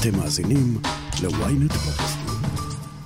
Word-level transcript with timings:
אתם 0.00 0.18
מאזינים 0.18 0.78
ל-ynet. 1.22 1.74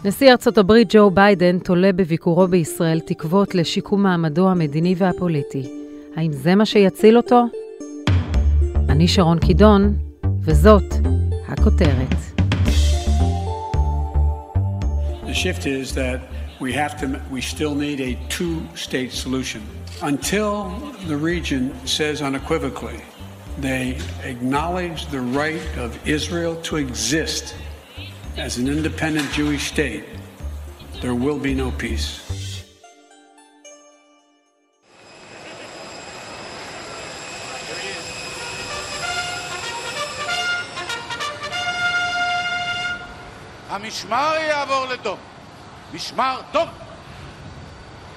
נשיא 0.05 0.31
ארצות 0.31 0.59
הברית 0.59 0.89
ג'ו 0.91 1.11
ביידן 1.11 1.59
תולה 1.59 1.93
בביקורו 1.93 2.49
בישראל 2.49 3.01
תקוות 3.01 3.55
לשיקום 3.55 4.03
מעמדו 4.03 4.49
המדיני 4.49 4.95
והפוליטי. 4.99 5.63
האם 6.17 6.33
זה 6.33 6.55
מה 6.55 6.67
שיציל 6.67 7.17
אותו? 7.17 7.45
אני 8.89 9.09
שרון 9.09 9.39
קידון, 9.39 9.97
וזאת 10.41 10.95
הכותרת. 11.49 12.15
The 15.27 15.35
shift 15.35 15.67
is 15.67 15.95
that 15.95 16.21
we 16.61 16.73
have 16.73 17.01
to, 17.01 17.07
we 17.33 17.41
still 17.41 17.75
need 17.75 18.01
a 18.01 18.17
two-state 18.29 19.13
solution. 19.13 19.61
Until 20.03 20.53
the 21.09 21.17
region 21.17 21.63
says 21.87 22.23
unequivocally 22.23 23.01
they 23.62 23.98
acknowledge 24.24 25.08
the 25.08 25.22
right 25.22 25.62
of 25.78 25.90
Israel 26.08 26.56
to 26.64 26.78
exist 26.78 27.56
as 28.38 28.58
an 28.58 28.68
independent 28.68 29.30
Jewish 29.34 29.68
state, 29.68 30.06
there 31.02 31.14
will 31.14 31.40
be 31.40 31.54
no 31.54 31.72
peace. 31.72 32.22
המשמר 43.70 44.34
יעבור 44.50 44.86
לדום. 44.94 45.18
משמר 45.94 46.42
דום. 46.54 46.68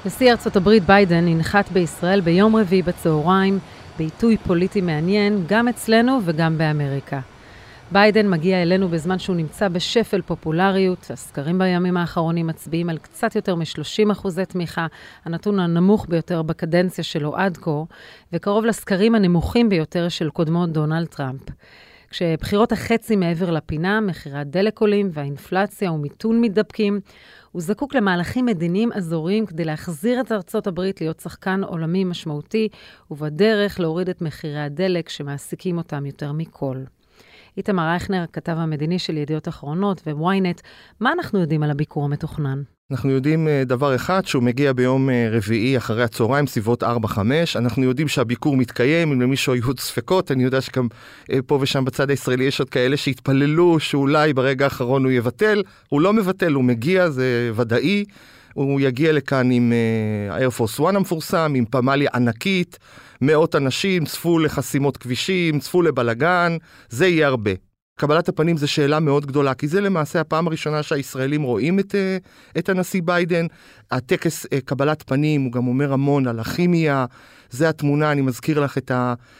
נשיא 0.04 0.30
ארצות 0.30 0.56
הברית 0.56 0.84
ביידן 0.84 1.28
ינחת 1.28 1.70
בישראל 1.70 2.20
ביום 2.20 2.56
רביעי 2.56 2.82
בצהריים 2.82 3.58
בעיתוי 3.97 4.37
פוליטי 4.37 4.81
מעניין 4.81 5.43
גם 5.47 5.67
אצלנו 5.67 6.19
וגם 6.25 6.57
באמריקה. 6.57 7.19
ביידן 7.91 8.29
מגיע 8.29 8.61
אלינו 8.61 8.89
בזמן 8.89 9.19
שהוא 9.19 9.35
נמצא 9.35 9.67
בשפל 9.67 10.21
פופולריות. 10.21 11.11
הסקרים 11.11 11.59
בימים 11.59 11.97
האחרונים 11.97 12.47
מצביעים 12.47 12.89
על 12.89 12.97
קצת 12.97 13.35
יותר 13.35 13.55
מ-30 13.55 14.11
אחוזי 14.11 14.45
תמיכה, 14.45 14.87
הנתון 15.25 15.59
הנמוך 15.59 16.05
ביותר 16.09 16.41
בקדנציה 16.41 17.03
שלו 17.03 17.35
עד 17.35 17.57
כה, 17.57 17.83
וקרוב 18.33 18.65
לסקרים 18.65 19.15
הנמוכים 19.15 19.69
ביותר 19.69 20.09
של 20.09 20.29
קודמו 20.29 20.65
דונלד 20.65 21.07
טראמפ. 21.07 21.41
כשבחירות 22.09 22.71
החצי 22.71 23.15
מעבר 23.15 23.51
לפינה, 23.51 24.01
מחירי 24.01 24.39
הדלק 24.39 24.79
עולים 24.79 25.09
והאינפלציה 25.13 25.91
ומיתון 25.91 26.41
מתדבקים, 26.41 26.99
הוא 27.51 27.61
זקוק 27.61 27.95
למהלכים 27.95 28.45
מדיניים 28.45 28.91
אזוריים 28.91 29.45
כדי 29.45 29.65
להחזיר 29.65 30.21
את 30.21 30.31
ארצות 30.31 30.67
הברית 30.67 31.01
להיות 31.01 31.19
שחקן 31.19 31.63
עולמי 31.63 32.03
משמעותי, 32.03 32.69
ובדרך 33.11 33.79
להוריד 33.79 34.09
את 34.09 34.21
מחירי 34.21 34.59
הדלק 34.59 35.09
שמעסיקים 35.09 35.77
אותם 35.77 36.05
יותר 36.05 36.31
מכל. 36.31 36.77
איתמר 37.57 37.83
אייכנר, 37.83 38.21
הכתב 38.21 38.55
המדיני 38.57 38.99
של 38.99 39.17
ידיעות 39.17 39.47
אחרונות 39.47 40.01
ו-ynet, 40.07 40.61
מה 40.99 41.11
אנחנו 41.11 41.39
יודעים 41.39 41.63
על 41.63 41.71
הביקור 41.71 42.05
המתוכנן? 42.05 42.61
אנחנו 42.91 43.11
יודעים 43.11 43.47
דבר 43.65 43.95
אחד, 43.95 44.25
שהוא 44.25 44.43
מגיע 44.43 44.73
ביום 44.73 45.09
רביעי 45.31 45.77
אחרי 45.77 46.03
הצהריים, 46.03 46.47
סביבות 46.47 46.83
4-5. 46.83 46.87
אנחנו 47.55 47.83
יודעים 47.83 48.07
שהביקור 48.07 48.57
מתקיים, 48.57 49.11
אם 49.11 49.21
למישהו 49.21 49.53
היו 49.53 49.63
ספקות, 49.79 50.31
אני 50.31 50.43
יודע 50.43 50.61
שגם 50.61 50.87
פה 51.45 51.59
ושם 51.61 51.85
בצד 51.85 52.09
הישראלי 52.09 52.43
יש 52.43 52.59
עוד 52.59 52.69
כאלה 52.69 52.97
שהתפללו 52.97 53.79
שאולי 53.79 54.33
ברגע 54.33 54.65
האחרון 54.65 55.03
הוא 55.03 55.11
יבטל. 55.11 55.63
הוא 55.89 56.01
לא 56.01 56.13
מבטל, 56.13 56.53
הוא 56.53 56.63
מגיע, 56.63 57.09
זה 57.09 57.51
ודאי. 57.55 58.05
הוא 58.53 58.81
יגיע 58.81 59.11
לכאן 59.11 59.51
עם 59.51 59.73
ה-Air 60.31 60.59
Force 60.59 60.79
One 60.79 60.95
המפורסם, 60.95 61.53
עם 61.55 61.65
פמליה 61.65 62.09
ענקית, 62.13 62.79
מאות 63.21 63.55
אנשים, 63.55 64.05
צפו 64.05 64.39
לחסימות 64.39 64.97
כבישים, 64.97 65.59
צפו 65.59 65.81
לבלגן, 65.81 66.57
זה 66.89 67.07
יהיה 67.07 67.27
הרבה. 67.27 67.51
קבלת 67.97 68.29
הפנים 68.29 68.57
זו 68.57 68.67
שאלה 68.67 68.99
מאוד 68.99 69.25
גדולה, 69.25 69.53
כי 69.53 69.67
זה 69.67 69.81
למעשה 69.81 70.21
הפעם 70.21 70.47
הראשונה 70.47 70.83
שהישראלים 70.83 71.43
רואים 71.43 71.79
את, 71.79 71.95
את 72.57 72.69
הנשיא 72.69 73.01
ביידן. 73.05 73.45
הטקס 73.91 74.45
קבלת 74.65 75.03
פנים, 75.03 75.41
הוא 75.41 75.51
גם 75.51 75.67
אומר 75.67 75.93
המון 75.93 76.27
על 76.27 76.39
הכימיה, 76.39 77.05
זה 77.49 77.69
התמונה, 77.69 78.11
אני 78.11 78.21
מזכיר 78.21 78.59
לך 78.59 78.77
את 78.77 78.91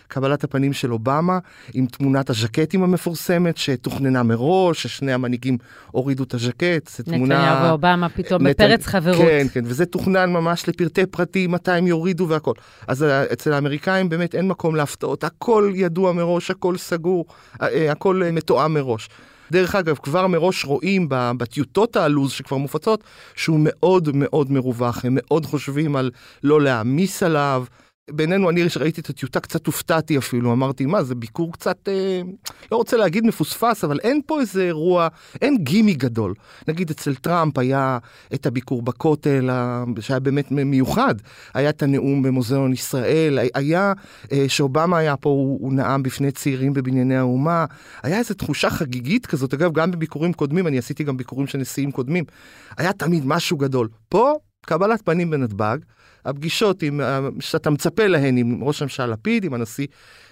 קבלת 0.07 0.43
הפנים 0.43 0.73
של 0.73 0.93
אובמה, 0.93 1.39
עם 1.73 1.85
תמונת 1.85 2.29
הז'קטים 2.29 2.83
המפורסמת 2.83 3.57
שתוכננה 3.57 4.23
מראש, 4.23 4.83
ששני 4.83 5.13
המנהיגים 5.13 5.57
הורידו 5.91 6.23
את 6.23 6.33
הז'קט, 6.33 6.89
זו 6.97 7.03
תמונה... 7.03 7.35
נתניהו 7.35 7.69
ואובמה 7.69 8.09
פתאום 8.09 8.47
נת... 8.47 8.55
בפרץ 8.55 8.85
חברות. 8.85 9.27
כן, 9.27 9.47
כן, 9.53 9.61
וזה 9.65 9.85
תוכנן 9.85 10.33
ממש 10.33 10.67
לפרטי 10.67 11.05
פרטים, 11.05 11.51
מתי 11.51 11.71
הם 11.71 11.87
יורידו 11.87 12.27
והכל. 12.29 12.53
אז 12.87 13.05
אצל 13.33 13.53
האמריקאים 13.53 14.09
באמת 14.09 14.35
אין 14.35 14.47
מקום 14.47 14.75
להפתעות, 14.75 15.23
הכל 15.23 15.71
ידוע 15.75 16.13
מראש, 16.13 16.51
הכל 16.51 16.77
סגור, 16.77 17.25
הכל 17.89 18.21
מתואם 18.33 18.73
מראש. 18.73 19.09
דרך 19.51 19.75
אגב, 19.75 19.97
כבר 20.03 20.27
מראש 20.27 20.65
רואים 20.65 21.07
בטיוטות 21.09 21.95
הלו"ז 21.95 22.31
שכבר 22.31 22.57
מופצות, 22.57 23.03
שהוא 23.35 23.59
מאוד 23.63 24.09
מאוד 24.13 24.51
מרווח, 24.51 25.05
הם 25.05 25.13
מאוד 25.15 25.45
חושבים 25.45 25.95
על 25.95 26.11
לא 26.43 26.61
להעמיס 26.61 27.23
עליו. 27.23 27.65
בינינו, 28.11 28.49
אני 28.49 28.63
ראיתי 28.79 29.01
את 29.01 29.09
הטיוטה, 29.09 29.39
קצת 29.39 29.67
הופתעתי 29.67 30.17
אפילו, 30.17 30.53
אמרתי, 30.53 30.85
מה, 30.85 31.03
זה 31.03 31.15
ביקור 31.15 31.53
קצת, 31.53 31.89
אה, 31.89 32.21
לא 32.71 32.77
רוצה 32.77 32.97
להגיד 32.97 33.25
מפוספס, 33.25 33.83
אבל 33.83 33.99
אין 34.03 34.21
פה 34.25 34.39
איזה 34.39 34.63
אירוע, 34.63 35.07
אין 35.41 35.57
גימי 35.57 35.93
גדול. 35.93 36.33
נגיד 36.67 36.89
אצל 36.89 37.15
טראמפ 37.15 37.57
היה 37.57 37.97
את 38.33 38.45
הביקור 38.45 38.81
בכותל, 38.81 39.49
שהיה 39.99 40.19
באמת 40.19 40.51
מיוחד, 40.51 41.15
היה 41.53 41.69
את 41.69 41.83
הנאום 41.83 42.21
במוזיאון 42.21 42.73
ישראל, 42.73 43.39
היה, 43.53 43.93
אה, 44.31 44.45
שאובמה 44.47 44.97
היה 44.97 45.17
פה, 45.17 45.29
הוא, 45.29 45.59
הוא 45.61 45.73
נאם 45.73 46.03
בפני 46.03 46.31
צעירים 46.31 46.73
בבנייני 46.73 47.17
האומה, 47.17 47.65
היה 48.03 48.17
איזו 48.17 48.33
תחושה 48.33 48.69
חגיגית 48.69 49.25
כזאת, 49.25 49.53
אגב, 49.53 49.73
גם 49.73 49.91
בביקורים 49.91 50.33
קודמים, 50.33 50.67
אני 50.67 50.77
עשיתי 50.77 51.03
גם 51.03 51.17
ביקורים 51.17 51.47
של 51.47 51.57
נשיאים 51.57 51.91
קודמים, 51.91 52.23
היה 52.77 52.93
תמיד 52.93 53.23
משהו 53.25 53.57
גדול. 53.57 53.87
פה, 54.09 54.33
קבלת 54.65 55.01
פנים 55.05 55.29
בנתב"ג, 55.29 55.77
הפגישות 56.27 56.83
עם, 56.83 57.01
שאתה 57.39 57.69
מצפה 57.69 58.07
להן 58.07 58.37
עם 58.37 58.63
ראש 58.63 58.81
הממשלה 58.81 59.07
לפיד, 59.07 59.43
עם 59.43 59.53
הנשיא 59.53 59.87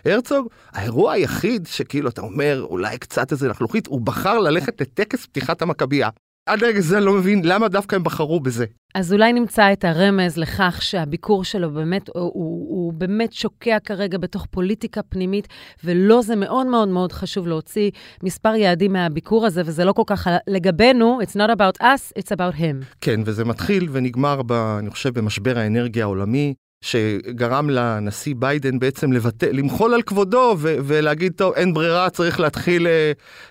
הרצוג, 0.06 0.47
האירוע 0.72 1.13
היחיד 1.13 1.67
שכאילו 1.67 2.09
אתה 2.09 2.22
אומר 2.22 2.66
אולי 2.69 2.97
קצת 2.97 3.31
איזה 3.31 3.47
לחלוכית, 3.47 3.88
הוא 3.88 4.01
בחר 4.01 4.39
ללכת 4.39 4.81
לטקס 4.81 5.25
פתיחת 5.25 5.61
המכבייה. 5.61 6.09
עד 6.45 6.63
רגע 6.63 6.79
זה 6.81 6.97
אני 6.97 7.06
לא 7.06 7.13
מבין 7.13 7.41
למה 7.44 7.67
דווקא 7.67 7.95
הם 7.95 8.03
בחרו 8.03 8.39
בזה. 8.39 8.66
אז 8.95 9.13
אולי 9.13 9.33
נמצא 9.33 9.73
את 9.73 9.85
הרמז 9.85 10.38
לכך 10.38 10.78
שהביקור 10.81 11.44
שלו 11.44 11.72
באמת, 11.72 12.09
הוא, 12.09 12.22
הוא, 12.22 12.67
הוא 12.69 12.94
באמת 12.94 13.33
שוקע 13.33 13.78
כרגע 13.79 14.17
בתוך 14.17 14.45
פוליטיקה 14.51 15.03
פנימית, 15.03 15.47
ולא 15.83 16.22
זה 16.22 16.35
מאוד 16.35 16.67
מאוד 16.67 16.88
מאוד 16.88 17.11
חשוב 17.11 17.47
להוציא 17.47 17.91
מספר 18.23 18.56
יעדים 18.56 18.94
מהביקור 18.94 19.45
הזה, 19.45 19.61
וזה 19.66 19.85
לא 19.85 19.94
כל 19.94 20.03
כך 20.06 20.28
לגבינו, 20.47 21.19
it's 21.22 21.35
not 21.35 21.50
about 21.57 21.81
us, 21.81 22.19
it's 22.19 22.31
about 22.38 22.59
him. 22.59 22.85
כן, 23.01 23.19
וזה 23.25 23.45
מתחיל 23.45 23.88
ונגמר, 23.91 24.41
ב, 24.41 24.51
אני 24.51 24.89
חושב, 24.89 25.19
במשבר 25.19 25.57
האנרגיה 25.57 26.03
העולמי. 26.03 26.53
שגרם 26.81 27.69
לנשיא 27.69 28.36
ביידן 28.38 28.80
בעצם 28.80 29.12
לבטא, 29.12 29.46
למחול 29.46 29.94
על 29.94 30.02
כבודו 30.02 30.56
ו- 30.59 30.75
ולהגיד, 30.84 31.34
טוב, 31.36 31.53
אין 31.53 31.74
ברירה, 31.74 32.09
צריך 32.09 32.40
להתחיל 32.40 32.88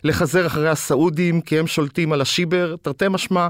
לחזר 0.05 0.47
אחרי 0.47 0.69
הסעודים, 0.69 1.41
כי 1.41 1.59
הם 1.59 1.67
שולטים 1.67 2.13
על 2.13 2.21
השיבר, 2.21 2.77
תרתי 2.83 3.05
משמע, 3.11 3.49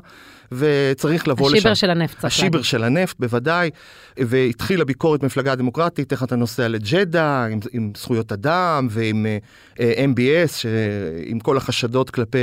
וצריך 0.52 1.28
לבוא 1.28 1.46
השיבר 1.46 1.58
לשם. 1.58 1.68
השיבר 1.70 1.74
של 1.74 1.90
הנפט, 1.90 2.24
השיבר 2.24 2.48
להגיד. 2.50 2.64
של 2.64 2.84
הנפט, 2.84 3.16
בוודאי, 3.18 3.70
והתחילה 4.18 4.84
ביקורת 4.84 5.22
מפלגה 5.22 5.52
הדמוקרטית, 5.52 6.12
איך 6.12 6.22
אתה 6.22 6.36
נוסע 6.36 6.68
לג'דה, 6.68 7.46
עם, 7.46 7.58
עם 7.72 7.92
זכויות 7.96 8.32
אדם 8.32 8.86
ועם 8.90 9.26
אה, 9.76 9.78
MBS, 9.80 10.52
ש- 10.52 10.66
עם 11.26 11.40
כל 11.40 11.56
החשדות 11.56 12.10
כלפי 12.10 12.38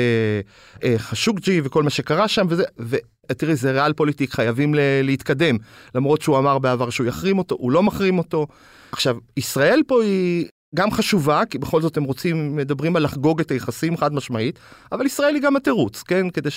אה, 0.75 0.79
חשוקג'י 0.97 1.62
וכל 1.63 1.84
מה 1.84 1.89
שקרה 1.89 2.28
שם, 2.28 2.45
וזה... 2.50 2.63
ו- 2.79 2.95
תראי, 3.38 3.56
זה 3.56 3.72
ריאל 3.72 3.94
פוליטיק, 3.94 4.33
חייבים 4.33 4.75
ל- 4.75 4.79
להתקדם. 5.03 5.57
למרות 5.95 6.22
שהוא 6.22 6.38
אמר 6.38 6.59
בעבר 6.59 6.89
שהוא 6.89 7.07
יחרים 7.07 7.38
אותו, 7.38 7.56
הוא 7.59 7.72
לא 7.72 7.83
מחרים 7.83 8.18
אותו. 8.18 8.47
עכשיו, 8.91 9.18
ישראל 9.38 9.81
פה 9.88 10.03
היא 10.03 10.45
גם 10.75 10.91
חשובה, 10.91 11.45
כי 11.49 11.57
בכל 11.57 11.81
זאת 11.81 11.97
הם 11.97 12.03
רוצים, 12.03 12.55
מדברים 12.55 12.95
על 12.95 13.03
לחגוג 13.03 13.39
את 13.39 13.51
היחסים 13.51 13.97
חד 13.97 14.13
משמעית, 14.13 14.59
אבל 14.91 15.06
ישראל 15.06 15.35
היא 15.35 15.41
גם 15.41 15.56
התירוץ, 15.56 16.03
כן? 16.03 16.29
כדי 16.29 16.50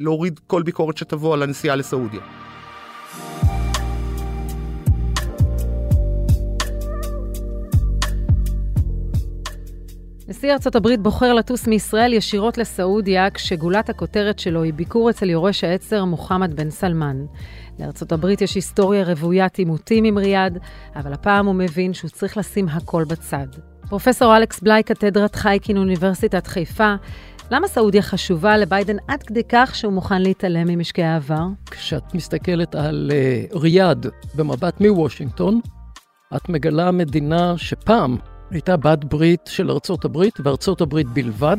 להוריד 0.00 0.40
כל 0.46 0.62
ביקורת 0.62 0.96
שתבוא 0.96 1.34
על 1.34 1.42
הנסיעה 1.42 1.76
לסעודיה. 1.76 2.20
נשיא 10.28 10.52
ארצות 10.52 10.76
הברית 10.76 11.00
בוחר 11.00 11.34
לטוס 11.34 11.66
מישראל 11.66 12.12
ישירות 12.12 12.58
לסעודיה, 12.58 13.30
כשגולת 13.30 13.88
הכותרת 13.88 14.38
שלו 14.38 14.62
היא 14.62 14.74
ביקור 14.74 15.10
אצל 15.10 15.30
יורש 15.30 15.64
העצר 15.64 16.04
מוחמד 16.04 16.56
בן 16.56 16.70
סלמן. 16.70 17.16
לארצות 17.78 18.12
הברית 18.12 18.40
יש 18.40 18.54
היסטוריה 18.54 19.04
רוויית 19.04 19.58
עימותים 19.58 20.04
עם 20.04 20.18
ריאד, 20.18 20.58
אבל 20.96 21.12
הפעם 21.12 21.46
הוא 21.46 21.54
מבין 21.54 21.94
שהוא 21.94 22.10
צריך 22.10 22.36
לשים 22.36 22.68
הכל 22.68 23.04
בצד. 23.04 23.46
פרופסור 23.88 24.36
אלכס 24.36 24.60
בליי, 24.60 24.82
קתדרת 24.82 25.34
חייקין, 25.34 25.76
אוניברסיטת 25.76 26.46
חיפה, 26.46 26.94
למה 27.50 27.68
סעודיה 27.68 28.02
חשובה 28.02 28.56
לביידן 28.56 28.96
עד 29.08 29.22
כדי 29.22 29.42
כך 29.48 29.74
שהוא 29.74 29.92
מוכן 29.92 30.22
להתעלם 30.22 30.68
ממשקי 30.68 31.02
העבר? 31.02 31.46
כשאת 31.70 32.14
מסתכלת 32.14 32.74
על 32.74 33.10
uh, 33.10 33.58
ריאד 33.58 34.06
במבט 34.34 34.80
מוושינגטון, 34.80 35.60
את 36.36 36.48
מגלה 36.48 36.90
מדינה 36.90 37.58
שפעם 37.58 38.16
הייתה 38.50 38.76
בת 38.76 39.04
ברית 39.04 39.40
של 39.46 39.70
ארצות 39.70 40.04
הברית, 40.04 40.34
וארצות 40.44 40.80
הברית 40.80 41.06
בלבד, 41.06 41.56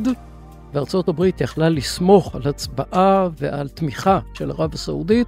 וארצות 0.73 1.07
הברית 1.07 1.41
יכלה 1.41 1.69
לסמוך 1.69 2.35
על 2.35 2.41
הצבעה 2.45 3.29
ועל 3.37 3.69
תמיכה 3.69 4.19
של 4.33 4.51
ערב 4.51 4.73
הסעודית 4.73 5.27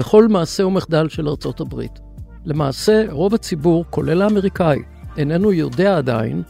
בכל 0.00 0.28
מעשה 0.28 0.66
ומחדל 0.66 1.08
של 1.08 1.28
ארצות 1.28 1.60
הברית. 1.60 2.00
למעשה, 2.44 3.04
רוב 3.10 3.34
הציבור, 3.34 3.84
כולל 3.90 4.22
האמריקאי, 4.22 4.82
איננו 5.16 5.52
יודע 5.52 5.96
עדיין, 5.96 6.42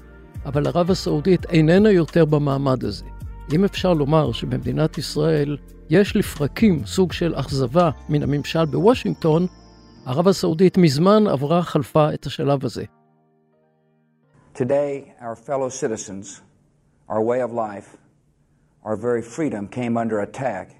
אבל 0.44 0.66
ערב 0.66 0.90
הסעודית 0.90 1.46
איננה 1.46 1.90
יותר 1.90 2.24
במעמד 2.24 2.84
הזה. 2.84 3.04
אם 3.52 3.64
אפשר 3.64 3.92
לומר 3.92 4.32
שבמדינת 4.32 4.98
ישראל 4.98 5.56
יש 5.90 6.16
לפרקים 6.16 6.86
סוג 6.86 7.12
של 7.12 7.34
אכזבה 7.34 7.90
מן 8.08 8.22
הממשל 8.22 8.64
בוושינגטון, 8.64 9.46
ערב 10.06 10.28
הסעודית 10.28 10.78
מזמן 10.78 11.26
עברה 11.26 11.62
חלפה 11.62 12.14
את 12.14 12.26
השלב 12.26 12.64
הזה. 12.64 12.84
Today, 14.54 15.12
our 15.20 15.36
fellow 15.46 15.70
citizens, 15.82 16.40
our 17.08 17.22
way 17.22 17.40
of 17.40 17.52
life, 17.52 17.96
our 18.84 18.96
very 18.96 19.22
freedom 19.22 19.66
came 19.68 19.96
under 19.96 20.20
attack 20.20 20.79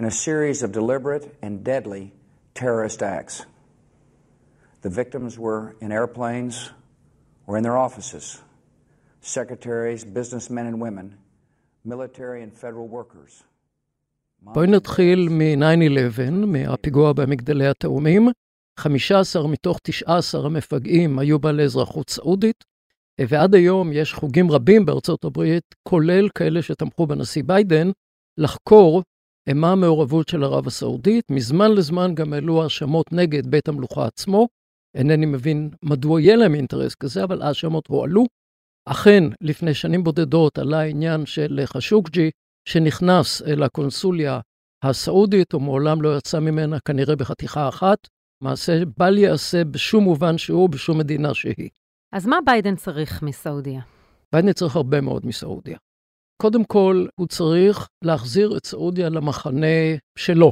in 0.00 0.04
a 0.04 0.10
series 0.10 0.62
of 0.62 0.72
deliberate 0.72 1.24
and 1.42 1.64
deadly 1.64 2.12
terrorist 2.54 3.02
acts. 3.02 3.34
The 4.82 4.90
victims 4.90 5.38
were 5.38 5.76
in 5.80 5.90
airplanes 5.92 6.70
or 7.46 7.56
in 7.58 7.62
their 7.66 7.78
offices, 7.86 8.26
secretaries, 9.20 10.04
businessmen 10.04 10.66
and 10.70 10.76
women, 10.86 11.06
military 11.84 12.42
and 12.42 12.52
federal 12.52 12.88
workers. 12.88 13.42
בואי 14.42 14.66
נתחיל 14.66 15.28
מ-9-11, 15.30 16.30
מהפיגוע 16.46 17.12
במגדלי 17.12 17.66
התאומים. 17.66 18.28
15 18.76 19.48
מתוך 19.48 19.78
19 19.82 20.46
המפגעים 20.46 21.18
היו 21.18 21.38
בעלי 21.38 21.64
אזרחות 21.64 22.10
סעודית, 22.10 22.64
ועד 23.20 23.54
היום 23.54 23.92
יש 23.92 24.14
חוגים 24.14 24.50
רבים 24.50 24.86
בארצות 24.86 25.24
הברית, 25.24 25.74
כולל 25.82 26.28
כאלה 26.28 26.62
שתמכו 26.62 27.06
בנשיא 27.06 27.42
ביידן, 27.46 27.90
לחקור 28.38 29.02
מה 29.55 29.71
המעורבות 29.71 30.27
של 30.29 30.43
ערב 30.43 30.67
הסעודית. 30.67 31.31
מזמן 31.31 31.71
לזמן 31.71 32.15
גם 32.15 32.33
העלו 32.33 32.63
האשמות 32.63 33.13
נגד 33.13 33.47
בית 33.47 33.67
המלוכה 33.67 34.05
עצמו. 34.05 34.47
אינני 34.95 35.25
מבין 35.25 35.69
מדוע 35.83 36.21
יהיה 36.21 36.35
להם 36.35 36.55
אינטרס 36.55 36.95
כזה, 36.95 37.23
אבל 37.23 37.41
האשמות 37.41 37.87
הועלו. 37.87 38.25
אכן, 38.85 39.23
לפני 39.41 39.73
שנים 39.73 40.03
בודדות 40.03 40.57
עלה 40.57 40.79
העניין 40.79 41.25
של 41.25 41.59
חשוקג'י, 41.65 42.31
שנכנס 42.69 43.41
לקונסוליה 43.41 44.39
הסעודית, 44.83 45.53
ומעולם 45.53 46.01
לא 46.01 46.17
יצא 46.17 46.39
ממנה 46.39 46.79
כנראה 46.79 47.15
בחתיכה 47.15 47.69
אחת. 47.69 48.07
מעשה 48.43 48.83
בל 48.97 49.17
ייעשה 49.17 49.63
בשום 49.63 50.03
מובן 50.03 50.37
שהוא, 50.37 50.69
בשום 50.69 50.97
מדינה 50.97 51.33
שהיא. 51.33 51.69
אז 52.13 52.25
מה 52.27 52.37
ביידן 52.45 52.75
צריך 52.75 53.23
מסעודיה? 53.23 53.81
ביידן 54.33 54.53
צריך 54.53 54.75
הרבה 54.75 55.01
מאוד 55.01 55.25
מסעודיה. 55.25 55.77
קודם 56.41 56.63
כל, 56.63 57.05
הוא 57.19 57.27
צריך 57.27 57.87
להחזיר 58.03 58.57
את 58.57 58.65
סעודיה 58.65 59.09
למחנה 59.09 59.97
שלו. 60.17 60.51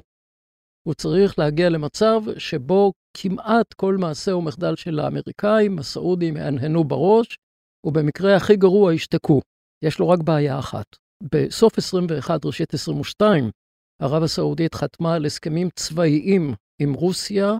הוא 0.87 0.93
צריך 0.93 1.39
להגיע 1.39 1.69
למצב 1.69 2.21
שבו 2.37 2.93
כמעט 3.17 3.73
כל 3.73 3.97
מעשה 3.97 4.35
ומחדל 4.35 4.75
של 4.75 4.99
האמריקאים, 4.99 5.79
הסעודים 5.79 6.37
יהנהנו 6.37 6.83
בראש, 6.83 7.37
ובמקרה 7.85 8.35
הכי 8.35 8.55
גרוע 8.55 8.93
ישתקו. 8.93 9.41
יש 9.85 9.99
לו 9.99 10.09
רק 10.09 10.19
בעיה 10.19 10.59
אחת. 10.59 10.85
בסוף 11.33 11.77
21, 11.77 12.45
ראשית 12.45 12.73
22, 12.73 13.49
ערב 14.01 14.23
הסעודית 14.23 14.75
חתמה 14.75 15.15
על 15.15 15.25
הסכמים 15.25 15.69
צבאיים 15.75 16.53
עם 16.81 16.93
רוסיה 16.93 17.53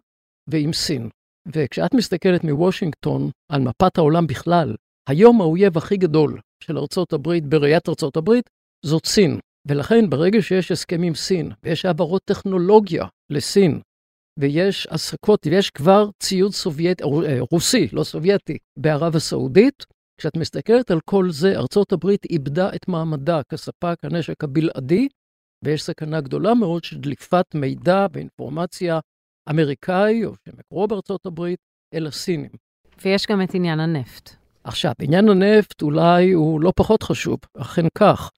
ועם 0.49 0.73
סין. 0.73 1.09
וכשאת 1.47 1.93
מסתכלת 1.93 2.43
מוושינגטון 2.43 3.29
על 3.51 3.61
מפת 3.61 3.97
העולם 3.97 4.27
בכלל, 4.27 4.75
היום 5.09 5.41
האויב 5.41 5.77
הכי 5.77 5.97
גדול 5.97 6.39
של 6.63 6.77
ארצות 6.77 7.13
הברית 7.13 7.45
בראיית 7.45 7.89
ארצות 7.89 8.17
הברית 8.17 8.49
זאת 8.85 9.05
סין. 9.05 9.39
ולכן 9.67 10.09
ברגע 10.09 10.41
שיש 10.41 10.71
הסכם 10.71 11.01
עם 11.03 11.15
סין, 11.15 11.51
ויש 11.63 11.85
העברות 11.85 12.21
טכנולוגיה 12.25 13.05
לסין, 13.29 13.81
ויש 14.39 14.87
עסקות, 14.87 15.47
ויש 15.47 15.69
כבר 15.69 16.09
ציוד 16.19 16.51
סובייטי, 16.51 17.03
אה, 17.03 17.37
רוסי, 17.51 17.87
לא 17.93 18.03
סובייטי, 18.03 18.57
בערב 18.77 19.15
הסעודית, 19.15 19.85
כשאת 20.19 20.37
מסתכלת 20.37 20.91
על 20.91 20.99
כל 21.05 21.31
זה, 21.31 21.57
ארצות 21.57 21.91
הברית 21.91 22.25
איבדה 22.25 22.69
את 22.75 22.87
מעמדה 22.87 23.41
כספק 23.43 23.95
הנשק 24.03 24.43
הבלעדי, 24.43 25.07
ויש 25.65 25.83
סכנה 25.83 26.21
גדולה 26.21 26.53
מאוד 26.53 26.83
של 26.83 26.97
דליפת 26.97 27.45
מידע 27.55 28.05
ואינפורמציה 28.13 28.99
אמריקאי, 29.49 30.25
או 30.25 30.31
שמקורו 30.45 30.87
בארצות 30.87 31.25
הברית, 31.25 31.59
אל 31.93 32.07
הסינים. 32.07 32.51
ויש 33.05 33.27
גם 33.27 33.41
את 33.41 33.53
עניין 33.53 33.79
הנפט. 33.79 34.38
עכשיו, 34.69 34.91
עניין 35.01 35.29
הנפט 35.29 35.81
אולי 35.81 36.31
הוא 36.31 36.61
לא 36.61 36.73
פחות 36.75 37.03
חשוב, 37.03 37.39
אכן 37.57 37.85
כך. 37.97 38.31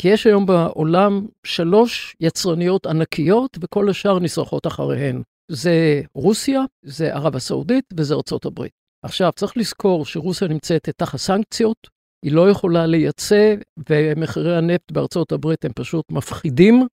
כי 0.00 0.08
יש 0.08 0.26
היום 0.26 0.46
בעולם 0.46 1.26
שלוש 1.46 2.16
יצרניות 2.20 2.86
ענקיות, 2.86 3.58
וכל 3.60 3.90
השאר 3.90 4.18
נשרכות 4.18 4.66
אחריהן. 4.66 5.22
זה 5.50 6.02
רוסיה, 6.14 6.60
זה 6.84 7.14
ערב 7.14 7.36
הסעודית 7.36 7.84
וזה 7.96 8.14
ארצות 8.14 8.44
הברית. 8.44 8.72
עכשיו, 9.04 9.32
צריך 9.36 9.56
לזכור 9.56 10.04
שרוסיה 10.04 10.48
נמצאת 10.48 10.88
תחת 10.96 11.18
סנקציות, 11.18 11.76
היא 12.24 12.32
לא 12.32 12.50
יכולה 12.50 12.86
לייצא, 12.86 13.54
ומחירי 13.88 14.56
הנפט 14.56 14.92
בארצות 14.92 15.32
הברית 15.32 15.64
הם 15.64 15.72
פשוט 15.74 16.04
מפחידים. 16.12 16.86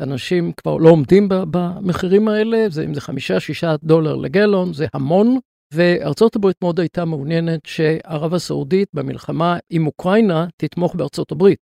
אנשים 0.00 0.52
כבר 0.52 0.76
לא 0.76 0.88
עומדים 0.88 1.28
במחירים 1.28 2.28
האלה, 2.28 2.68
זה, 2.68 2.84
אם 2.84 2.94
זה 2.94 3.00
חמישה, 3.00 3.40
שישה 3.40 3.74
דולר 3.82 4.16
לגלון, 4.16 4.72
זה 4.72 4.86
המון. 4.94 5.38
וארצות 5.72 6.36
הברית 6.36 6.56
מאוד 6.62 6.80
הייתה 6.80 7.04
מעוניינת 7.04 7.60
שערב 7.66 8.34
הסעודית 8.34 8.88
במלחמה 8.94 9.58
עם 9.70 9.86
אוקראינה 9.86 10.46
תתמוך 10.56 10.94
בארצות 10.94 11.32
הברית, 11.32 11.58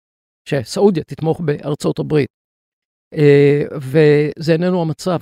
שסעודיה 0.48 1.04
תתמוך 1.04 1.40
בארצות 1.40 1.98
הברית. 1.98 2.28
אה, 3.14 3.62
וזה 3.76 4.52
איננו 4.52 4.82
המצב. 4.82 5.18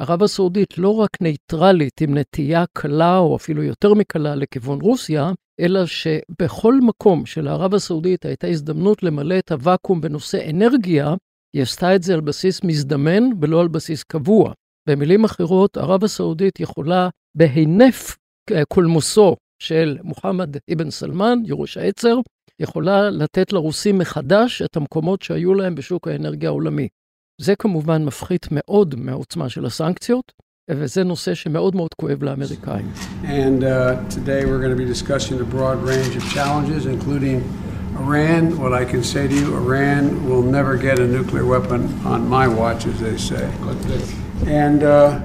ערב 0.00 0.22
הסעודית 0.22 0.78
לא 0.78 0.94
רק 0.94 1.10
נייטרלית 1.20 2.00
עם 2.00 2.18
נטייה 2.18 2.64
קלה 2.72 3.18
או 3.18 3.36
אפילו 3.36 3.62
יותר 3.62 3.94
מקלה 3.94 4.34
לכיוון 4.34 4.80
רוסיה, 4.80 5.32
אלא 5.60 5.86
שבכל 5.86 6.74
מקום 6.80 7.26
שלערב 7.26 7.74
הסעודית 7.74 8.24
הייתה 8.24 8.46
הזדמנות 8.46 9.02
למלא 9.02 9.38
את 9.38 9.52
הוואקום 9.52 10.00
בנושא 10.00 10.50
אנרגיה, 10.50 11.14
היא 11.54 11.62
עשתה 11.62 11.94
את 11.94 12.02
זה 12.02 12.14
על 12.14 12.20
בסיס 12.20 12.64
מזדמן 12.64 13.22
ולא 13.40 13.60
על 13.60 13.68
בסיס 13.68 14.02
קבוע. 14.02 14.52
במילים 14.88 15.24
אחרות, 15.24 15.76
ערב 15.76 16.04
הסעודית 16.04 16.60
יכולה 16.60 17.08
בהינף 17.38 18.16
קולמוסו 18.68 19.36
של 19.62 19.98
מוחמד 20.02 20.56
אבן 20.72 20.90
סלמן, 20.90 21.38
ירוש 21.44 21.76
העצר, 21.76 22.16
יכולה 22.60 23.10
לתת 23.10 23.52
לרוסים 23.52 23.98
מחדש 23.98 24.62
את 24.62 24.76
המקומות 24.76 25.22
שהיו 25.22 25.54
להם 25.54 25.74
בשוק 25.74 26.08
האנרגיה 26.08 26.48
העולמי. 26.48 26.88
זה 27.40 27.56
כמובן 27.56 28.04
מפחית 28.04 28.46
מאוד 28.50 28.94
מהעוצמה 28.98 29.48
של 29.48 29.66
הסנקציות, 29.66 30.32
וזה 30.70 31.04
נושא 31.04 31.34
שמאוד 31.34 31.76
מאוד 31.76 31.94
כואב 31.94 32.22
לאמריקאים. 32.22 32.92
And 33.22 33.62
uh, 33.62 34.14
today 34.16 34.44
we're 34.44 34.60
going 34.64 34.76
to 34.76 34.82
be 34.84 34.90
discussing 34.94 35.40
a 35.40 35.48
broad 35.56 35.78
range 35.82 36.16
of 36.16 36.24
challenges, 36.34 36.86
including 36.86 37.38
Iran. 38.00 38.42
What 38.62 38.72
I 38.82 38.84
can 38.92 39.02
say 39.12 39.28
to 39.28 39.34
you, 39.40 39.46
Iran 39.62 40.02
will 40.28 40.44
never 40.58 40.76
get 40.76 40.98
a 40.98 41.06
nuclear 41.18 41.46
weapon 41.54 41.80
on 42.12 42.20
my 42.36 42.46
watch, 42.60 42.80
as 42.92 42.98
they 43.06 43.16
say. 43.30 43.44
And, 44.64 44.80
uh, 44.82 45.20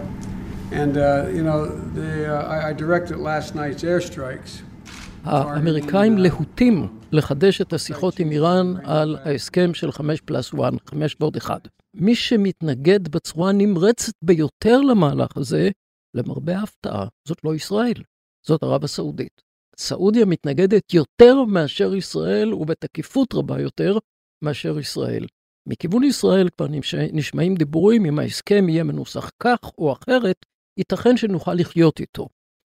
האמריקאים 5.24 6.18
להוטים 6.18 6.88
לחדש 7.12 7.62
את 7.62 7.74
השיחות 7.74 8.20
עם 8.20 8.32
איראן 8.32 8.74
על 8.84 9.18
ההסכם 9.25 9.74
של 9.74 9.92
5 9.92 10.22
פלוס 10.22 10.53
1, 10.53 10.74
5 10.86 11.15
ועוד 11.20 11.38
1. 11.38 11.68
מי 11.94 12.15
שמתנגד 12.15 13.08
בצורה 13.08 13.51
נמרצת 13.51 14.13
ביותר 14.22 14.82
למהלך 14.82 15.38
הזה, 15.38 15.70
למרבה 16.13 16.58
ההפתעה, 16.58 17.08
זאת 17.27 17.38
לא 17.44 17.56
ישראל, 17.56 18.03
זאת 18.48 18.63
ערב 18.63 18.84
הסעודית. 18.84 19.42
סעודיה 19.77 20.25
מתנגדת 20.25 20.94
יותר 20.94 21.44
מאשר 21.44 21.96
ישראל, 21.96 22.53
ובתקיפות 22.53 23.34
רבה 23.34 23.62
יותר 23.62 23.98
מאשר 24.44 24.80
ישראל. 24.80 25.25
מכיוון 25.70 26.03
ישראל 26.03 26.50
כבר 26.58 26.68
נשמעים 27.13 27.56
דיבורים 27.56 28.06
אם 28.06 28.20
ההסכם 28.20 28.70
יהיה 28.70 28.84
מנוסח 28.84 29.30
כך 29.39 29.60
או 29.77 29.94
אחרת, 29.94 30.46
ייתכן 30.77 31.18
שנוכל 31.18 31.53
לחיות 31.53 32.00
איתו. 32.00 32.30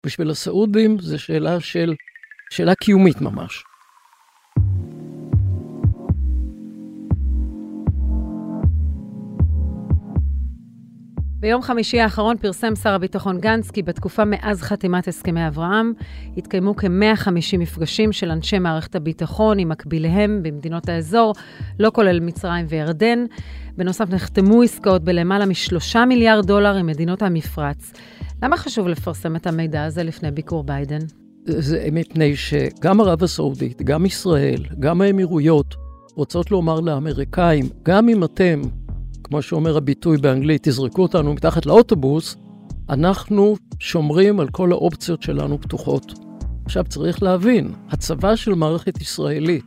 בשביל 0.07 0.31
הסעודים 0.31 0.99
זו 1.01 1.19
שאלה 1.19 1.61
של, 1.61 1.95
שאלה 2.51 2.75
קיומית 2.75 3.21
ממש. 3.21 3.63
ביום 11.41 11.63
חמישי 11.63 12.01
האחרון 12.01 12.37
פרסם 12.37 12.77
שר 12.77 12.95
הביטחון 12.95 13.41
גנץ 13.41 13.71
כי 13.71 13.83
בתקופה 13.83 14.25
מאז 14.25 14.63
חתימת 14.63 15.09
הסכמי 15.09 15.47
אברהם 15.47 15.93
התקיימו 16.37 16.77
כ-150 16.77 17.57
מפגשים 17.59 18.13
של 18.13 18.31
אנשי 18.31 18.59
מערכת 18.59 18.95
הביטחון 18.95 19.59
עם 19.59 19.69
מקביליהם 19.69 20.43
במדינות 20.43 20.89
האזור, 20.89 21.35
לא 21.79 21.91
כולל 21.95 22.21
מצרים 22.21 22.67
וירדן. 22.69 23.25
בנוסף 23.77 24.11
נחתמו 24.11 24.63
עסקאות 24.63 25.05
בלמעלה 25.05 25.47
משלושה 25.47 26.05
מיליארד 26.05 26.47
דולר 26.47 26.77
עם 26.77 26.87
מדינות 26.87 27.23
המפרץ. 27.23 27.93
למה 28.43 28.57
חשוב 28.57 28.89
לפרסם 28.89 29.37
את 29.37 29.47
המידע 29.47 29.85
הזה 29.85 30.03
לפני 30.03 30.31
ביקור 30.31 30.65
ביידן? 30.65 31.01
זה 31.45 31.89
מפני 31.93 32.37
שגם 32.37 33.01
ערב 33.01 33.23
הסעודית, 33.23 33.83
גם 33.83 34.07
ישראל, 34.07 34.65
גם 34.79 35.01
האמירויות, 35.01 35.75
רוצות 36.15 36.51
לומר 36.51 36.81
לאמריקאים, 36.81 37.69
גם 37.83 38.09
אם 38.09 38.25
אתם, 38.25 38.61
כמו 39.31 39.43
שאומר 39.43 39.77
הביטוי 39.77 40.17
באנגלית, 40.17 40.69
תזרקו 40.69 41.03
אותנו 41.03 41.35
מתחת 41.35 41.67
לאוטובוס, 41.67 42.37
אנחנו 42.89 43.57
שומרים 43.79 44.41
על 44.41 44.49
כל 44.49 44.73
האופציות 44.73 45.23
שלנו 45.23 45.61
פתוחות. 45.61 46.13
עכשיו 46.65 46.85
צריך 46.85 47.23
להבין, 47.23 47.73
הצבא 47.91 48.37
של 48.37 48.55
מערכת 48.55 49.01
ישראלית 49.01 49.65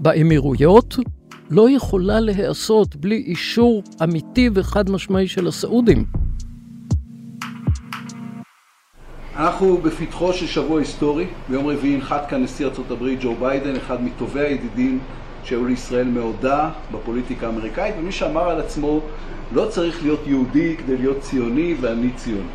באמירויות 0.00 0.96
לא 1.50 1.70
יכולה 1.70 2.20
להיעשות 2.20 2.96
בלי 2.96 3.16
אישור 3.16 3.82
אמיתי 4.04 4.50
וחד 4.54 4.90
משמעי 4.90 5.28
של 5.28 5.46
הסעודים. 5.46 6.04
אנחנו 9.36 9.76
בפתחו 9.76 10.32
של 10.32 10.46
שבוע 10.46 10.78
היסטורי. 10.78 11.26
ביום 11.48 11.66
רביעי 11.66 11.94
ינחת 11.94 12.26
כאן 12.30 12.42
נשיא 12.42 12.66
ארה"ב 12.66 13.04
ג'ו 13.20 13.34
ביידן, 13.34 13.76
אחד 13.76 14.02
מטובי 14.02 14.40
הידידים 14.40 15.00
שהיו 15.44 15.66
לישראל 15.66 16.08
מעודה 16.08 16.70
בפוליטיקה 16.92 17.46
האמריקאית, 17.46 17.94
ומי 17.98 18.12
שאמר 18.12 18.50
על 18.50 18.60
עצמו, 18.60 19.00
לא 19.52 19.66
צריך 19.70 20.02
להיות 20.02 20.20
יהודי 20.26 20.76
כדי 20.76 20.96
להיות 20.96 21.20
ציוני 21.20 21.74
ואני 21.80 22.10
ציוני. 22.16 22.48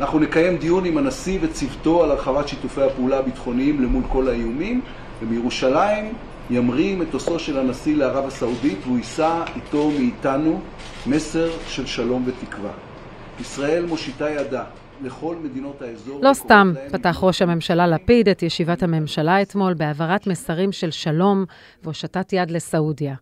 אנחנו 0.00 0.18
נקיים 0.18 0.56
דיון 0.56 0.84
עם 0.84 0.98
הנשיא 0.98 1.38
וצוותו 1.42 2.04
על 2.04 2.10
הרחבת 2.10 2.48
שיתופי 2.48 2.82
הפעולה 2.82 3.18
הביטחוניים 3.18 3.82
למול 3.82 4.02
כל 4.08 4.28
האיומים, 4.28 4.80
ומירושלים 5.22 6.12
ימריא 6.50 6.96
מטוסו 6.96 7.38
של 7.38 7.58
הנשיא 7.58 7.96
לערב 7.96 8.26
הסעודית 8.26 8.78
והוא 8.84 8.98
יישא 8.98 9.42
איתו 9.56 9.90
מאיתנו 9.90 10.60
מסר 11.06 11.50
של 11.68 11.86
שלום 11.86 12.24
ותקווה. 12.26 12.70
ישראל 13.40 13.86
מושיטה 13.86 14.30
ידה 14.30 14.64
לכל 15.04 15.36
מדינות 15.36 15.82
האזור. 15.82 16.20
לא 16.22 16.34
סתם 16.34 16.72
פתח 16.92 17.18
ראש 17.22 17.42
הממשלה 17.42 17.86
לפיד 17.86 18.28
את 18.28 18.42
ישיבת 18.42 18.82
הממשלה 18.82 19.42
אתמול 19.42 19.74
בהעברת 19.74 20.26
מסרים 20.26 20.72
של 20.72 20.90
שלום 20.90 21.44
והושטת 21.82 22.32
יד 22.32 22.50
לסעודיה. 22.50 23.14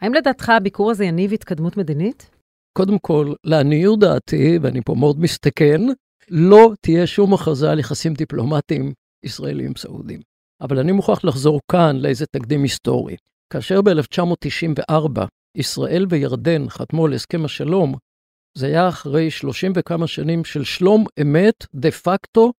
האם 0.00 0.14
לדעתך 0.14 0.48
הביקור 0.48 0.90
הזה 0.90 1.04
יניב 1.04 1.32
התקדמות 1.32 1.76
מדינית? 1.76 2.30
קודם 2.78 2.98
כל, 2.98 3.32
לעניות 3.44 3.98
דעתי, 4.00 4.58
ואני 4.62 4.80
פה 4.84 4.94
מאוד 4.94 5.20
מסתכן, 5.20 5.80
לא 6.30 6.72
תהיה 6.80 7.06
שום 7.06 7.34
הכרזה 7.34 7.70
על 7.70 7.78
יחסים 7.78 8.14
דיפלומטיים 8.14 8.92
ישראלים 9.24 9.72
סעודים. 9.76 10.20
אבל 10.60 10.78
אני 10.78 10.92
מוכרח 10.92 11.24
לחזור 11.24 11.60
כאן 11.72 11.96
לאיזה 11.96 12.26
תקדים 12.26 12.62
היסטורי. 12.62 13.16
כאשר 13.52 13.82
ב-1994 13.82 15.20
ישראל 15.56 16.06
וירדן 16.08 16.68
חתמו 16.68 17.06
על 17.06 17.12
הסכם 17.12 17.44
השלום, 17.44 17.94
זה 18.58 18.66
היה 18.66 18.88
אחרי 18.88 19.30
30 19.30 19.72
וכמה 19.76 20.06
שנים 20.06 20.44
של 20.44 20.64
שלום 20.64 21.04
אמת, 21.22 21.66
דה 21.74 21.90
פקטו, 21.90 22.52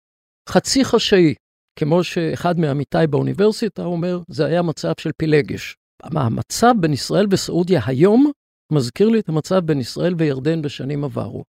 חצי 0.49 0.85
חשאי. 0.85 1.33
כמו 1.79 2.03
שאחד 2.03 2.59
מעמיתיי 2.59 3.07
באוניברסיטה 3.07 3.85
אומר, 3.85 4.19
זה 4.27 4.45
היה 4.45 4.61
מצב 4.61 4.93
של 4.99 5.11
פילגש. 5.17 5.75
המצב 6.03 6.73
בין 6.79 6.93
ישראל 6.93 7.25
וסעודיה 7.29 7.81
היום 7.85 8.31
מזכיר 8.71 9.09
לי 9.09 9.19
את 9.19 9.29
המצב 9.29 9.59
בין 9.59 9.79
ישראל 9.79 10.15
וירדן 10.17 10.61
בשנים 10.61 11.03
עברו. 11.03 11.43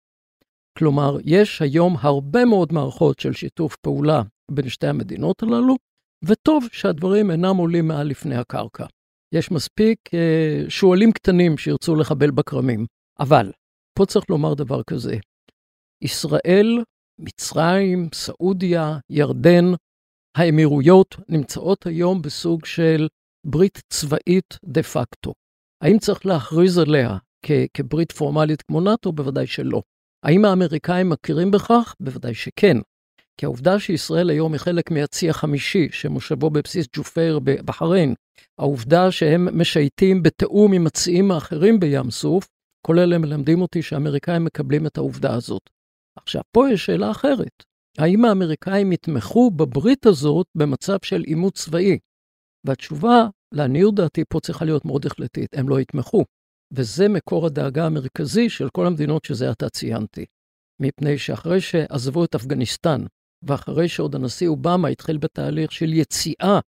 כלומר, 0.77 1.17
יש 1.23 1.61
היום 1.61 1.95
הרבה 1.99 2.45
מאוד 2.45 2.73
מערכות 2.73 3.19
של 3.19 3.33
שיתוף 3.33 3.75
פעולה 3.75 4.21
בין 4.51 4.69
שתי 4.69 4.87
המדינות 4.87 5.43
הללו, 5.43 5.75
וטוב 6.25 6.67
שהדברים 6.71 7.31
אינם 7.31 7.57
עולים 7.57 7.87
מעל 7.87 8.07
לפני 8.07 8.35
הקרקע. 8.35 8.85
יש 9.33 9.51
מספיק 9.51 9.97
אה, 10.13 10.63
שועלים 10.69 11.11
קטנים 11.11 11.57
שירצו 11.57 11.95
לחבל 11.95 12.31
בכרמים. 12.31 12.85
אבל, 13.19 13.51
פה 13.93 14.05
צריך 14.05 14.25
לומר 14.29 14.53
דבר 14.53 14.83
כזה, 14.83 15.15
ישראל, 16.03 16.83
מצרים, 17.19 18.09
סעודיה, 18.13 18.97
ירדן, 19.09 19.65
האמירויות 20.37 21.15
נמצאות 21.29 21.85
היום 21.85 22.21
בסוג 22.21 22.65
של 22.65 23.07
ברית 23.45 23.81
צבאית 23.89 24.57
דה 24.65 24.83
פקטו. 24.83 25.33
האם 25.83 25.99
צריך 25.99 26.25
להכריז 26.25 26.77
עליה 26.77 27.17
כ- 27.45 27.51
כברית 27.73 28.11
פורמלית 28.11 28.61
כמו 28.61 28.81
נאט"ו? 28.81 29.11
בוודאי 29.11 29.47
שלא. 29.47 29.81
האם 30.25 30.45
האמריקאים 30.45 31.09
מכירים 31.09 31.51
בכך? 31.51 31.95
בוודאי 31.99 32.33
שכן. 32.33 32.77
כי 33.37 33.45
העובדה 33.45 33.79
שישראל 33.79 34.29
היום 34.29 34.53
היא 34.53 34.59
חלק 34.59 34.91
מהצי 34.91 35.29
החמישי 35.29 35.89
שמושבו 35.91 36.49
בבסיס 36.49 36.87
ג'ופייר 36.95 37.39
בבחריין, 37.39 38.13
העובדה 38.59 39.11
שהם 39.11 39.59
משייטים 39.59 40.23
בתיאום 40.23 40.73
עם 40.73 40.87
הציים 40.87 41.31
האחרים 41.31 41.79
בים 41.79 42.11
סוף, 42.11 42.47
כל 42.85 42.99
אלה 42.99 43.17
מלמדים 43.17 43.61
אותי 43.61 43.81
שהאמריקאים 43.81 44.45
מקבלים 44.45 44.87
את 44.87 44.97
העובדה 44.97 45.35
הזאת. 45.35 45.69
עכשיו, 46.15 46.41
פה 46.51 46.69
יש 46.69 46.85
שאלה 46.85 47.11
אחרת. 47.11 47.63
האם 47.97 48.25
האמריקאים 48.25 48.91
יתמכו 48.91 49.51
בברית 49.51 50.05
הזאת 50.05 50.47
במצב 50.55 50.97
של 51.03 51.21
עימות 51.21 51.53
צבאי? 51.53 51.99
והתשובה, 52.65 53.27
לעניות 53.53 53.95
דעתי, 53.95 54.23
פה 54.29 54.39
צריכה 54.39 54.65
להיות 54.65 54.85
מאוד 54.85 55.05
החלטית, 55.05 55.49
הם 55.53 55.69
לא 55.69 55.79
יתמכו. 55.79 56.25
וזה 56.73 57.09
מקור 57.09 57.45
הדאגה 57.45 57.85
המרכזי 57.85 58.49
של 58.49 58.69
כל 58.69 58.87
המדינות 58.87 59.25
שזה 59.25 59.49
עתה 59.49 59.69
ציינתי. 59.69 60.25
מפני 60.81 61.17
שאחרי 61.17 61.61
שעזבו 61.61 62.25
את 62.25 62.35
אפגניסטן, 62.35 63.01
ואחרי 63.43 63.87
שעוד 63.87 64.15
הנשיא 64.15 64.47
אובמה 64.47 64.87
התחיל 64.87 65.17
בתהליך 65.17 65.71
של 65.71 65.93
יציאה 65.93 66.59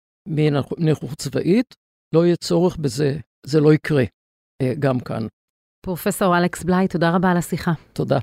מנכות 0.78 1.18
צבאית, 1.18 1.74
לא 2.14 2.26
יהיה 2.26 2.36
צורך 2.36 2.76
בזה, 2.76 3.18
זה 3.46 3.60
לא 3.60 3.74
יקרה 3.74 4.04
אה, 4.62 4.72
גם 4.78 5.00
כאן. 5.00 5.26
פרופסור 5.84 6.38
אלכס 6.38 6.62
בליי, 6.62 6.88
תודה 6.88 7.10
רבה 7.10 7.30
על 7.30 7.36
השיחה. 7.36 7.72
תודה. 7.92 8.18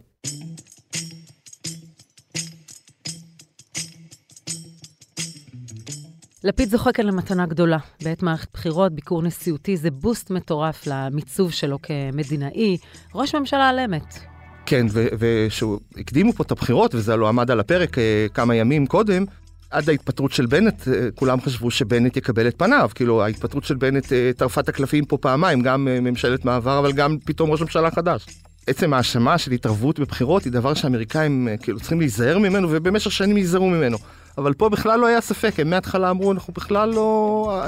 לפיד 6.44 6.70
זוכה 6.70 6.92
כאן 6.92 7.06
למתנה 7.06 7.46
גדולה. 7.46 7.78
בעת 8.04 8.24
מערכת 8.24 8.48
בחירות, 8.54 8.92
ביקור 8.92 9.22
נשיאותי 9.22 9.78
זה 9.78 9.92
בוסט 9.92 10.32
מטורף 10.32 10.88
למיצוב 10.88 11.52
שלו 11.52 11.78
כמדינאי. 11.82 12.78
ראש 13.16 13.36
ממשלה 13.36 13.70
על 13.70 13.80
אמת. 13.80 14.20
כן, 14.66 14.86
ושהקדימו 15.20 16.34
פה 16.34 16.44
את 16.44 16.52
הבחירות, 16.52 16.96
וזה 16.96 17.16
לא 17.16 17.30
עמד 17.30 17.52
על 17.52 17.60
הפרק 17.60 17.98
אה, 17.98 18.28
כמה 18.34 18.56
ימים 18.56 18.88
קודם, 18.88 19.26
עד 19.72 19.90
ההתפטרות 19.90 20.32
של 20.32 20.46
בנט, 20.46 20.88
אה, 20.88 20.94
כולם 21.16 21.42
חשבו 21.42 21.72
שבנט 21.72 22.18
יקבל 22.18 22.48
את 22.48 22.56
פניו. 22.58 22.90
כאילו, 22.96 23.24
ההתפטרות 23.24 23.64
של 23.64 23.76
בנט 23.76 24.14
אה, 24.14 24.32
טרפה 24.38 24.62
את 24.62 24.70
הקלפים 24.70 25.06
פה 25.06 25.18
פעמיים, 25.18 25.62
גם 25.62 25.86
ממשלת 25.86 26.46
מעבר, 26.46 26.80
אבל 26.80 26.92
גם 26.92 27.18
פתאום 27.26 27.52
ראש 27.52 27.62
ממשלה 27.62 27.92
חדש. 27.92 28.26
עצם 28.68 28.94
ההאשמה 28.94 29.38
של 29.38 29.52
התערבות 29.52 30.00
בבחירות 30.00 30.44
היא 30.44 30.52
דבר 30.52 30.74
שהאמריקאים 30.74 31.48
כאילו 31.62 31.80
צריכים 31.80 32.00
להיזהר 32.00 32.38
ממנו, 32.38 32.68
ובמשך 32.72 33.12
שנים 33.12 33.38
ייזהרו 33.38 33.70
ממנו. 33.70 33.98
אבל 34.38 34.54
פה 34.54 34.70
בכלל 34.70 35.00
לא 35.00 35.08
היה 35.08 35.22
ספק, 35.22 35.60
הם 35.60 35.70
מההתחלה 35.70 36.10
אמרו, 36.10 36.32
אנחנו 36.32 36.54
בכלל 36.54 36.90
לא... 36.90 37.62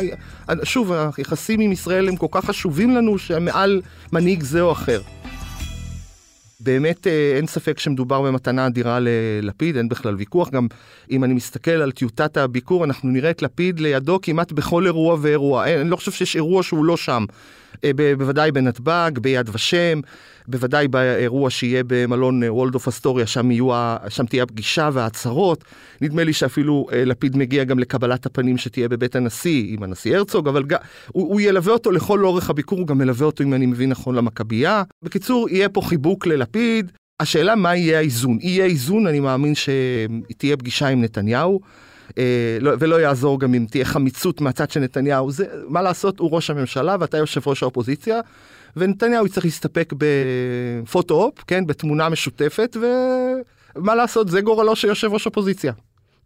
שוב, 0.63 0.91
היחסים 1.17 1.60
עם 1.60 1.72
ישראל 1.72 2.10
הם 2.10 2.15
כל 2.15 2.27
כך 2.31 2.45
חשובים 2.45 2.95
לנו, 2.95 3.17
שהם 3.17 3.45
מעל 3.45 3.81
מנהיג 4.13 4.43
זה 4.43 4.62
או 4.62 4.72
אחר. 4.72 5.01
באמת 6.63 7.08
אה, 7.08 7.34
אין 7.36 7.48
ספק 7.48 7.79
שמדובר 7.79 8.22
במתנה 8.22 8.67
אדירה 8.67 9.00
ללפיד, 9.01 9.77
אין 9.77 9.89
בכלל 9.89 10.15
ויכוח. 10.15 10.50
גם 10.50 10.67
אם 11.12 11.24
אני 11.24 11.34
מסתכל 11.34 11.72
על 11.72 11.91
טיוטת 11.91 12.38
הביקור, 12.38 12.84
אנחנו 12.84 13.10
נראה 13.10 13.29
את 13.29 13.41
לפיד 13.41 13.79
לידו 13.79 14.20
כמעט 14.22 14.51
בכל 14.51 14.86
אירוע 14.86 15.17
ואירוע. 15.22 15.65
אין, 15.65 15.79
אני 15.79 15.89
לא 15.89 15.96
חושב 15.96 16.12
שיש 16.12 16.36
אירוע 16.36 16.63
שהוא 16.63 16.86
לא 16.86 16.98
שם. 16.98 17.25
אה, 17.84 17.91
בוודאי 18.17 18.51
בנתב"ג, 18.51 19.12
ביד 19.22 19.50
ושם, 19.53 20.00
בוודאי 20.48 20.88
באירוע 20.88 21.50
שיהיה 21.50 21.84
במלון 21.88 22.43
וולד 22.43 22.75
אוף 22.75 22.88
אסטוריה, 22.88 23.27
שם, 23.27 23.51
יהיו, 23.51 23.70
שם 24.10 24.25
תהיה 24.25 24.43
הפגישה 24.43 24.89
וההצהרות. 24.93 25.63
נדמה 26.01 26.24
לי 26.24 26.34
שאפילו 26.34 26.88
אה, 26.93 27.05
לפיד 27.05 27.38
מגיע 27.38 27.63
גם 27.63 27.79
לקבלת 27.79 28.25
הפנים 28.25 28.58
שתהיה 28.58 28.89
בבית 28.89 29.15
הנשיא, 29.15 29.65
עם 29.67 29.84
הנשיא 29.84 30.17
הרצוג, 30.17 30.48
אבל 30.48 30.63
גם, 30.63 30.79
הוא, 31.12 31.27
הוא 31.29 31.41
ילווה 31.41 31.74
אותו 31.74 31.91
לכל 31.91 32.25
אורך 32.25 32.50
הביקור, 32.50 32.79
הוא 32.79 32.88
גם 32.88 32.98
מלווה 32.98 33.25
אותו, 33.25 33.43
אם 33.43 33.53
אני 33.53 33.65
מבין 33.65 33.89
נכון, 33.89 34.15
למכבייה. 34.15 34.84
בקיצור, 35.03 35.50
יהיה 35.50 35.70
פה 35.70 35.82
חיבוק 35.82 36.27
ללפיד. 36.27 36.52
השאלה 37.19 37.55
מה 37.55 37.75
יהיה 37.75 37.98
האיזון. 37.98 38.38
יהיה 38.41 38.65
איזון, 38.65 39.07
אני 39.07 39.19
מאמין 39.19 39.53
שתהיה 39.55 40.57
פגישה 40.57 40.88
עם 40.88 41.01
נתניהו. 41.01 41.60
אה, 42.17 42.57
לא, 42.62 42.72
ולא 42.79 43.01
יעזור 43.01 43.39
גם 43.39 43.53
אם 43.53 43.65
תהיה 43.69 43.86
חמיצות 43.86 44.41
מהצד 44.41 44.69
של 44.69 44.79
נתניהו. 44.79 45.31
זה, 45.31 45.45
מה 45.67 45.81
לעשות, 45.81 46.19
הוא 46.19 46.31
ראש 46.31 46.50
הממשלה 46.50 46.95
ואתה 47.00 47.17
יושב 47.17 47.41
ראש 47.48 47.63
האופוזיציה, 47.63 48.19
ונתניהו 48.77 49.25
יצטרך 49.25 49.45
להסתפק 49.45 49.93
בפוטו-אופ, 49.98 51.43
כן, 51.48 51.65
בתמונה 51.67 52.10
משותפת, 52.10 52.77
ומה 53.75 53.95
לעשות, 53.95 54.29
זה 54.29 54.41
גורלו 54.41 54.75
של 54.75 54.88
יושב 54.88 55.13
ראש 55.13 55.25
אופוזיציה. 55.25 55.74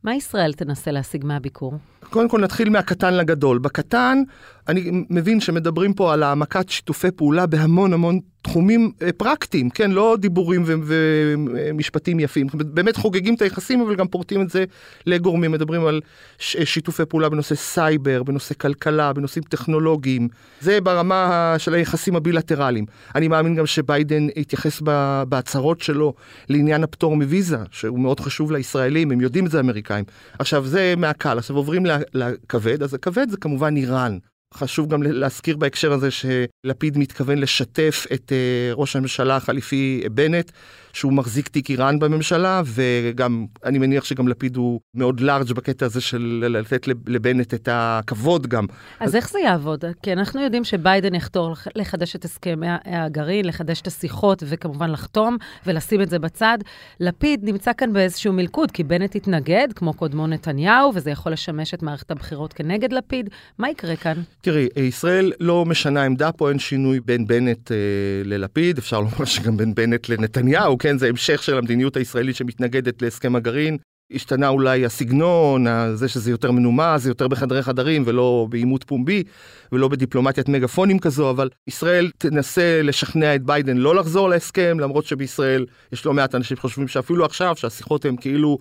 מה 0.03 0.15
ישראל 0.15 0.53
תנסה 0.53 0.91
להשיג 0.91 1.25
מהביקור? 1.25 1.73
קודם 2.09 2.29
כל 2.29 2.41
נתחיל 2.41 2.69
מהקטן 2.69 3.13
לגדול. 3.13 3.57
בקטן, 3.57 4.23
אני 4.69 4.91
מבין 5.09 5.39
שמדברים 5.39 5.93
פה 5.93 6.13
על 6.13 6.23
העמקת 6.23 6.69
שיתופי 6.69 7.11
פעולה 7.11 7.45
בהמון 7.45 7.93
המון 7.93 8.19
תחומים 8.41 8.91
אה, 9.01 9.09
פרקטיים, 9.17 9.69
כן? 9.69 9.91
לא 9.91 10.17
דיבורים 10.19 10.63
ומשפטים 10.65 12.19
יפים. 12.19 12.47
באמת 12.53 12.95
חוגגים 12.95 13.35
את 13.35 13.41
היחסים, 13.41 13.81
אבל 13.81 13.95
גם 13.95 14.07
פורטים 14.07 14.41
את 14.41 14.49
זה 14.49 14.65
לגורמים. 15.05 15.51
מדברים 15.51 15.85
על 15.85 16.01
שיתופי 16.39 17.05
פעולה 17.05 17.29
בנושא 17.29 17.55
סייבר, 17.55 18.23
בנושא 18.23 18.53
כלכלה, 18.53 19.13
בנושאים 19.13 19.43
טכנולוגיים. 19.43 20.27
זה 20.61 20.81
ברמה 20.81 21.55
של 21.57 21.73
היחסים 21.73 22.15
הבילטרליים. 22.15 22.85
אני 23.15 23.27
מאמין 23.27 23.55
גם 23.55 23.65
שביידן 23.65 24.27
יתייחס 24.35 24.81
בהצהרות 25.29 25.81
שלו 25.81 26.13
לעניין 26.49 26.83
הפטור 26.83 27.15
מוויזה, 27.15 27.57
שהוא 27.71 27.99
מאוד 27.99 28.19
חשוב 28.19 28.51
לישראלים, 28.51 29.11
הם 29.11 29.21
יודעים 29.21 29.45
את 29.45 29.51
זה 29.51 29.57
האמריקאים. 29.57 30.05
עכשיו, 30.39 30.65
זה 30.65 30.93
מהקל. 30.97 31.37
עכשיו 31.37 31.55
עוברים 31.55 31.83
לכבד, 32.13 32.83
אז 32.83 32.93
הכבד 32.93 33.29
זה 33.29 33.37
כמובן 33.37 33.75
איראן. 33.75 34.17
חשוב 34.53 34.89
גם 34.89 35.03
להזכיר 35.03 35.57
בהקשר 35.57 35.93
הזה 35.93 36.09
שלפיד 36.11 36.97
מתכוון 36.97 37.37
לשתף 37.37 38.05
את 38.13 38.31
אה, 38.31 38.73
ראש 38.73 38.95
הממשלה 38.95 39.35
החליפי 39.35 40.03
בנט, 40.11 40.51
שהוא 40.97 41.13
מחזיק 41.13 41.47
תיק 41.47 41.69
איראן 41.69 41.99
בממשלה, 41.99 42.61
וגם, 42.65 43.45
אני 43.65 43.79
מניח 43.79 44.03
שגם 44.03 44.27
לפיד 44.27 44.55
הוא 44.55 44.79
מאוד 44.95 45.19
לארג' 45.19 45.53
בקטע 45.53 45.85
הזה 45.85 46.01
של 46.01 46.43
לתת 46.49 46.87
לבנט 47.07 47.53
את 47.53 47.69
הכבוד 47.71 48.47
גם. 48.47 48.65
אז, 48.99 49.09
אז 49.09 49.15
איך 49.15 49.29
זה 49.29 49.39
יעבוד? 49.39 49.85
כי 50.03 50.13
אנחנו 50.13 50.41
יודעים 50.41 50.63
שביידן 50.63 51.15
יחתור 51.15 51.55
לחדש 51.75 52.15
את 52.15 52.25
הסכמי 52.25 52.67
הגרעין, 52.85 53.45
לחדש 53.45 53.81
את 53.81 53.87
השיחות, 53.87 54.43
וכמובן 54.45 54.91
לחתום 54.91 55.37
ולשים 55.65 56.01
את 56.01 56.09
זה 56.09 56.19
בצד. 56.19 56.57
לפיד 56.99 57.39
נמצא 57.43 57.71
כאן 57.77 57.93
באיזשהו 57.93 58.33
מלכוד, 58.33 58.71
כי 58.71 58.83
בנט 58.83 59.15
התנגד, 59.15 59.67
כמו 59.75 59.93
קודמו 59.93 60.27
נתניהו, 60.27 60.91
וזה 60.95 61.11
יכול 61.11 61.31
לשמש 61.31 61.73
את 61.73 61.83
מערכת 61.83 62.11
הבחירות 62.11 62.53
כנגד 62.53 62.93
לפיד. 62.93 63.29
מה 63.57 63.69
יקרה 63.69 63.95
כאן? 63.95 64.21
תראי, 64.41 64.67
ישראל 64.75 65.31
לא 65.39 65.65
משנה 65.65 66.03
עמדה 66.03 66.31
פה, 66.31 66.49
אין 66.49 66.59
שינוי 66.59 66.99
בין 66.99 67.27
בנט 67.27 67.71
אה, 67.71 67.77
ללפיד, 68.25 68.77
אפשר 68.77 68.99
לומר 68.99 69.25
שגם 69.25 69.57
בין 69.57 69.75
בנט 69.75 70.09
לנתניהו, 70.09 70.77
כן, 70.87 70.97
זה 70.97 71.07
המשך 71.07 71.43
של 71.43 71.57
המדיניות 71.57 71.97
הישראלית 71.97 72.35
שמתנגדת 72.35 73.01
להסכם 73.01 73.35
הגרעין. 73.35 73.77
השתנה 74.13 74.47
אולי 74.47 74.85
הסגנון, 74.85 75.65
זה 75.93 76.07
שזה 76.07 76.31
יותר 76.31 76.51
מנומס, 76.51 77.01
זה 77.01 77.09
יותר 77.09 77.27
בחדרי 77.27 77.63
חדרים 77.63 78.03
ולא 78.05 78.47
בעימות 78.49 78.83
פומבי 78.83 79.23
ולא 79.71 79.87
בדיפלומטיית 79.87 80.49
מגפונים 80.49 80.99
כזו, 80.99 81.29
אבל 81.29 81.49
ישראל 81.67 82.11
תנסה 82.17 82.81
לשכנע 82.83 83.35
את 83.35 83.43
ביידן 83.43 83.77
לא 83.77 83.95
לחזור 83.95 84.29
להסכם, 84.29 84.79
למרות 84.79 85.05
שבישראל 85.05 85.65
יש 85.91 86.05
לא 86.05 86.13
מעט 86.13 86.35
אנשים 86.35 86.57
שחושבים 86.57 86.87
שאפילו 86.87 87.25
עכשיו, 87.25 87.55
שהשיחות 87.55 88.05
הן 88.05 88.15
כאילו 88.15 88.57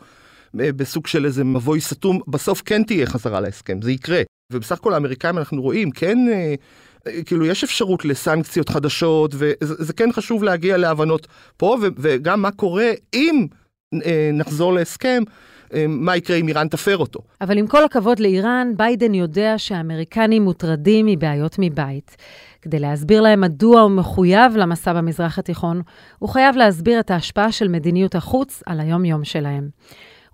אה, 0.61 0.73
בסוג 0.73 1.07
של 1.07 1.25
איזה 1.25 1.45
מבוי 1.45 1.81
סתום, 1.81 2.21
בסוף 2.29 2.63
כן 2.65 2.83
תהיה 2.83 3.07
חזרה 3.07 3.41
להסכם, 3.41 3.83
זה 3.83 3.93
יקרה. 3.93 4.23
ובסך 4.53 4.77
הכל 4.77 4.95
האמריקאים 4.95 5.39
אנחנו 5.39 5.63
רואים, 5.63 5.91
כן, 5.91 6.19
אה, 6.33 6.55
כאילו 7.27 7.47
יש 7.47 7.65
אפשרות 7.65 8.05
לסנקציות 8.05 8.69
חדשות, 8.69 9.35
וזה 9.35 9.93
כן 9.93 10.13
חשוב 10.13 10.45
להגיע 10.45 10.77
להבנות 10.77 11.27
פה, 11.57 11.77
וגם 11.81 12.43
מה 12.43 12.51
קורה 12.51 12.91
אם 13.15 13.47
אה, 13.95 14.31
נחזור 14.33 14.73
להסכם. 14.73 15.23
מה 15.89 16.17
יקרה 16.17 16.37
אם 16.37 16.49
איראן 16.49 16.69
תפר 16.69 16.97
אותו. 16.97 17.21
אבל 17.41 17.59
עם 17.59 17.67
כל 17.67 17.85
הכבוד 17.85 18.21
לאיראן, 18.21 18.73
ביידן 18.77 19.15
יודע 19.15 19.55
שהאמריקנים 19.57 20.43
מוטרדים 20.43 21.07
מבעיות 21.07 21.57
מבית. 21.59 22.17
כדי 22.63 22.79
להסביר 22.79 23.21
להם 23.21 23.41
מדוע 23.41 23.81
הוא 23.81 23.91
מחויב 23.91 24.57
למסע 24.57 24.93
במזרח 24.93 25.39
התיכון, 25.39 25.83
הוא 26.19 26.29
חייב 26.29 26.57
להסביר 26.57 27.01
את 27.01 27.11
ההשפעה 27.11 27.53
של 27.53 27.69
מדיניות 27.69 28.15
החוץ 28.15 28.63
על 28.67 28.81
היום-יום 28.81 29.25
שלהם. 29.25 29.69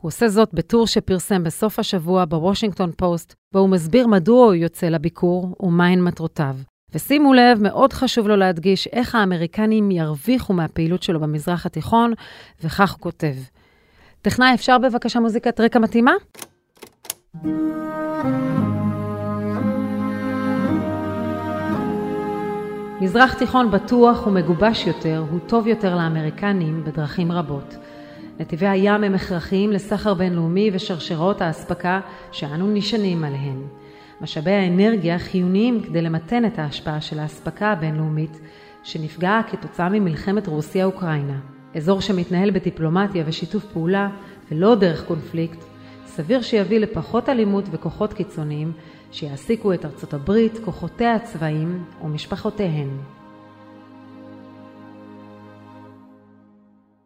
הוא 0.02 0.09
עושה 0.09 0.28
זאת 0.28 0.54
בטור 0.54 0.87
שפרסם 0.87 1.44
בסוף 1.44 1.78
השבוע 1.78 2.25
בוושינגטון 2.25 2.90
פוסט, 2.97 3.35
בו 3.52 3.59
הוא 3.59 3.68
מסביר 3.68 4.06
מדוע 4.06 4.44
הוא 4.44 4.54
יוצא 4.54 4.87
לביקור 4.87 5.56
ומהן 5.61 6.00
מטרותיו. 6.00 6.56
ושימו 6.94 7.35
לב, 7.35 7.62
מאוד 7.62 7.92
חשוב 7.92 8.28
לו 8.28 8.37
להדגיש 8.37 8.87
איך 8.87 9.14
האמריקנים 9.14 9.90
ירוויחו 9.90 10.52
מהפעילות 10.52 11.02
שלו 11.02 11.21
במזרח 11.21 11.66
התיכון, 11.66 12.12
וכך 12.64 12.92
הוא 12.92 13.00
כותב. 13.00 13.35
טכנאי, 14.23 14.54
אפשר 14.54 14.78
בבקשה 14.78 15.21
מוזיקת 15.21 15.61
רקע 15.61 15.78
מתאימה? 15.78 16.12
מזרח 23.00 23.35
תיכון 23.35 23.71
בטוח 23.71 24.26
ומגובש 24.26 24.87
יותר 24.87 25.25
הוא 25.30 25.40
טוב 25.47 25.66
יותר 25.66 25.97
לאמריקנים 25.97 26.85
בדרכים 26.85 27.32
רבות. 27.32 27.75
נתיבי 28.42 28.66
הים 28.66 29.04
הם 29.04 29.14
הכרחיים 29.14 29.72
לסחר 29.72 30.14
בינלאומי 30.14 30.70
ושרשרות 30.72 31.40
האספקה 31.40 32.00
שאנו 32.32 32.72
נשענים 32.72 33.25
עליהן. 33.25 33.62
משאבי 34.20 34.50
האנרגיה 34.50 35.18
חיוניים 35.18 35.82
כדי 35.82 36.02
למתן 36.02 36.44
את 36.44 36.58
ההשפעה 36.58 37.00
של 37.00 37.18
האספקה 37.18 37.72
הבינלאומית 37.72 38.40
שנפגעה 38.82 39.42
כתוצאה 39.50 39.88
ממלחמת 39.88 40.46
רוסיה-אוקראינה. 40.46 41.38
אזור 41.74 42.00
שמתנהל 42.00 42.50
בדיפלומטיה 42.50 43.24
ושיתוף 43.26 43.64
פעולה 43.64 44.09
ולא 44.50 44.74
דרך 44.74 45.07
קונפליקט, 45.07 45.64
סביר 46.07 46.42
שיביא 46.42 46.78
לפחות 46.78 47.28
אלימות 47.28 47.64
וכוחות 47.70 48.12
קיצוניים 48.12 48.72
שיעסיקו 49.12 49.72
את 49.72 49.85
ארצות 49.85 50.14
הברית, 50.14 50.59
כוחותיה 50.64 51.14
הצבאיים 51.14 51.85
ומשפחותיהן. 52.05 52.88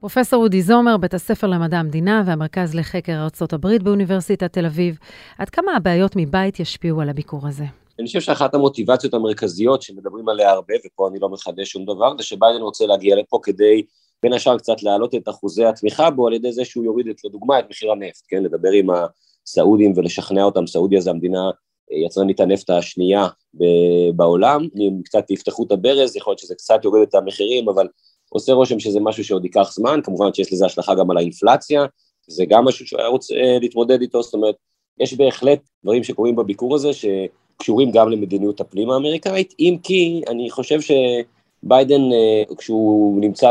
פרופסור 0.07 0.43
אודי 0.43 0.63
זומר, 0.63 0.97
בית 0.97 1.15
הספר 1.15 1.47
למדע 1.47 1.77
המדינה 1.77 2.23
והמרכז 2.27 2.75
לחקר 2.75 3.27
הברית 3.53 3.83
באוניברסיטת 3.83 4.53
תל 4.53 4.67
אביב, 4.67 4.99
עד 5.39 5.51
כמה 5.51 5.77
הבעיות 5.77 6.13
מבית 6.17 6.61
ישפיעו 6.61 7.01
על 7.01 7.09
הביקור 7.09 7.49
הזה? 7.49 7.65
אני 7.99 8.07
חושב 8.07 8.21
שאחת 8.21 8.55
המוטיבציות 8.55 9.15
המרכזיות 9.15 9.83
שמדברים 9.83 10.29
עליה 10.29 10.51
הרבה, 10.51 10.75
ופה 10.87 11.09
אני 11.09 11.19
לא 11.19 11.29
מחדש 11.29 11.69
שום 11.71 11.85
דבר, 11.85 12.17
זה 12.19 12.23
שביידן 12.23 12.61
רוצה 12.61 12.87
להגיע 12.87 13.17
לפה 13.17 13.39
כדי 13.43 13.83
בין 14.23 14.33
השאר 14.33 14.59
קצת 14.59 14.83
להעלות 14.83 15.15
את 15.15 15.29
אחוזי 15.29 15.65
התמיכה 15.65 16.11
בו 16.11 16.27
על 16.27 16.33
ידי 16.33 16.53
זה 16.53 16.65
שהוא 16.65 16.85
יוריד 16.85 17.09
את, 17.09 17.25
לדוגמה 17.25 17.59
את 17.59 17.65
מחיר 17.71 17.93
הנפט, 17.93 18.23
כן, 18.29 18.43
לדבר 18.43 18.71
עם 18.71 18.87
הסעודים 19.47 19.93
ולשכנע 19.97 20.43
אותם, 20.43 20.67
סעודיה 20.67 21.01
זה 21.01 21.11
המדינה 21.11 21.51
יצרנית 22.07 22.41
הנפט 22.41 22.71
השנייה 22.71 23.27
בעולם, 24.17 24.69
אם 24.77 25.03
קצת 25.05 25.31
יפתחו 25.31 25.65
את 25.67 25.73
הברז, 25.73 26.17
יכול 26.17 26.31
להיות 26.31 26.39
שזה 26.39 26.55
קצת 26.55 26.85
יוריד 26.85 27.03
את 27.09 27.15
המחירים, 27.15 27.69
אבל 27.69 27.87
עושה 28.37 28.53
רושם 28.53 28.81
שזה 28.81 29.01
משהו 29.01 29.25
שעוד 29.25 29.45
ייקח 29.45 29.73
זמן, 29.73 30.01
כמובן 30.05 30.35
שיש 30.35 30.53
לזה 30.53 30.67
השלכה 30.67 30.95
גם 30.95 31.11
על 31.11 31.17
האינפלציה, 31.17 31.85
זה 32.29 32.45
גם 32.49 32.65
משהו 32.65 32.87
שהוא 32.87 33.01
היה 33.01 33.09
רוצה 33.09 33.35
אה, 33.35 33.59
להתמודד 33.61 34.01
איתו, 34.01 34.23
זאת 34.23 34.35
אומרת, 34.35 34.55
יש 35.01 35.15
בהחלט 35.15 35.61
דברים 35.85 36.05
שקורים 36.05 36.37
בביקור 36.37 36.75
הזה 36.75 36.89
שקשורים 36.93 37.91
גם 37.91 38.11
למדיניות 38.11 38.61
הפנים 38.61 38.91
האמריקאית, 38.91 39.55
אם 39.59 39.77
כי 39.83 40.23
אני 40.29 40.51
חושב 40.51 40.81
שביידן, 40.81 42.01
אה, 42.13 42.43
כשהוא 42.59 43.21
נמצא 43.21 43.51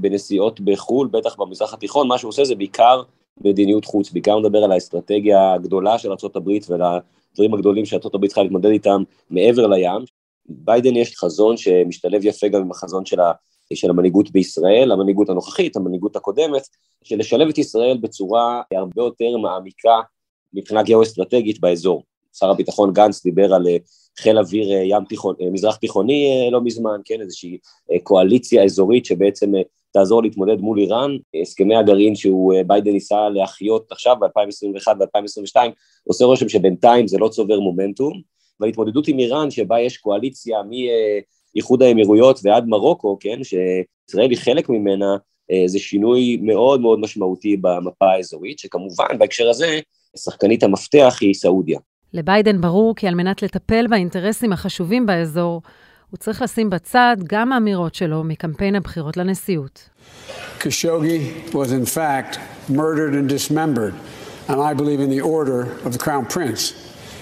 בנסיעות 0.00 0.60
בחו"ל, 0.60 1.08
בטח 1.08 1.36
במזרח 1.38 1.74
התיכון, 1.74 2.08
מה 2.08 2.18
שהוא 2.18 2.28
עושה 2.28 2.44
זה 2.44 2.54
בעיקר 2.54 3.02
מדיניות 3.40 3.84
חוץ, 3.84 4.10
בעיקר 4.10 4.38
מדבר 4.38 4.64
על 4.64 4.72
האסטרטגיה 4.72 5.52
הגדולה 5.52 5.98
של 5.98 6.10
ארה"ב 6.10 6.50
ולדברים 6.68 7.54
הגדולים 7.54 7.84
שארה"ב 7.84 8.26
צריכה 8.26 8.42
להתמודד 8.42 8.70
איתם 8.70 9.02
מעבר 9.30 9.66
לים. 9.66 10.04
ביידן 10.48 10.96
יש 10.96 11.16
חזון 11.16 11.56
שמשתלב 11.56 12.24
יפה 12.24 12.48
גם 12.48 12.60
עם 12.60 12.70
החזון 12.70 13.06
של 13.06 13.20
של 13.74 13.90
המנהיגות 13.90 14.30
בישראל, 14.30 14.92
המנהיגות 14.92 15.28
הנוכחית, 15.28 15.76
המנהיגות 15.76 16.16
הקודמת, 16.16 16.62
של 17.04 17.18
לשלב 17.18 17.48
את 17.48 17.58
ישראל 17.58 17.96
בצורה 18.00 18.62
הרבה 18.72 19.02
יותר 19.02 19.36
מעמיקה 19.36 20.00
מבחינה 20.52 20.82
גיאו-אסטרטגית 20.82 21.60
באזור. 21.60 22.02
שר 22.38 22.50
הביטחון 22.50 22.92
גנץ 22.92 23.22
דיבר 23.22 23.54
על 23.54 23.66
אה, 23.66 23.76
חיל 24.18 24.38
אוויר 24.38 24.72
אה, 24.72 24.82
ים 24.84 25.04
תיכון, 25.04 25.34
אה, 25.40 25.50
מזרח 25.50 25.76
תיכוני 25.76 26.48
לא 26.52 26.60
מזמן, 26.60 27.00
כן, 27.04 27.20
איזושהי 27.20 27.58
קואליציה 28.02 28.64
אזורית 28.64 29.04
שבעצם 29.04 29.52
תעזור 29.92 30.22
להתמודד 30.22 30.60
מול 30.60 30.78
איראן. 30.78 31.16
הסכמי 31.42 31.76
הגרעין 31.76 32.14
שהוא 32.14 32.54
ביידן 32.66 32.90
ניסה 32.90 33.28
להחיות 33.28 33.92
עכשיו 33.92 34.16
ב-2021 34.20 34.88
ו-2022, 35.00 35.56
עושה 36.04 36.24
רושם 36.24 36.48
שבינתיים 36.48 37.08
זה 37.08 37.18
לא 37.18 37.28
צובר 37.28 37.60
מומנטום, 37.60 38.20
וההתמודדות 38.60 39.08
עם 39.08 39.18
איראן 39.18 39.50
שבה 39.50 39.80
יש 39.80 39.96
קואליציה 39.96 40.62
מ... 40.62 40.70
איחוד 41.56 41.82
האמירויות 41.82 42.40
ועד 42.42 42.64
מרוקו, 42.68 43.16
כן, 43.20 43.44
שישראל 43.44 44.30
היא 44.30 44.38
חלק 44.38 44.68
ממנה, 44.68 45.16
אה, 45.50 45.62
זה 45.66 45.78
שינוי 45.78 46.38
מאוד 46.42 46.80
מאוד 46.80 47.00
משמעותי 47.00 47.56
במפה 47.56 48.06
האזורית, 48.16 48.58
שכמובן 48.58 49.18
בהקשר 49.18 49.48
הזה, 49.48 49.80
שחקנית 50.16 50.62
המפתח 50.62 51.18
היא 51.20 51.34
סעודיה. 51.34 51.78
לביידן 52.12 52.60
ברור 52.60 52.94
כי 52.94 53.08
על 53.08 53.14
מנת 53.14 53.42
לטפל 53.42 53.86
באינטרסים 53.86 54.52
החשובים 54.52 55.06
באזור, 55.06 55.62
הוא 56.10 56.18
צריך 56.18 56.42
לשים 56.42 56.70
בצד 56.70 57.16
גם 57.26 57.52
האמירות 57.52 57.94
שלו 57.94 58.24
מקמפיין 58.24 58.74
הבחירות 58.74 59.16
לנשיאות. 59.16 59.88
Khashoggi 60.60 61.52
was 61.52 61.70
in 61.72 61.86
fact 61.96 62.38
murdered 62.70 63.14
and 63.14 63.28
dismembered, 63.28 63.94
and 64.48 64.60
I 64.60 64.72
believe 64.80 65.00
in 65.00 65.10
the 65.10 65.20
order 65.20 65.60
of 65.86 65.92
the 65.92 65.98
Crown 65.98 66.24
Prince. 66.34 66.62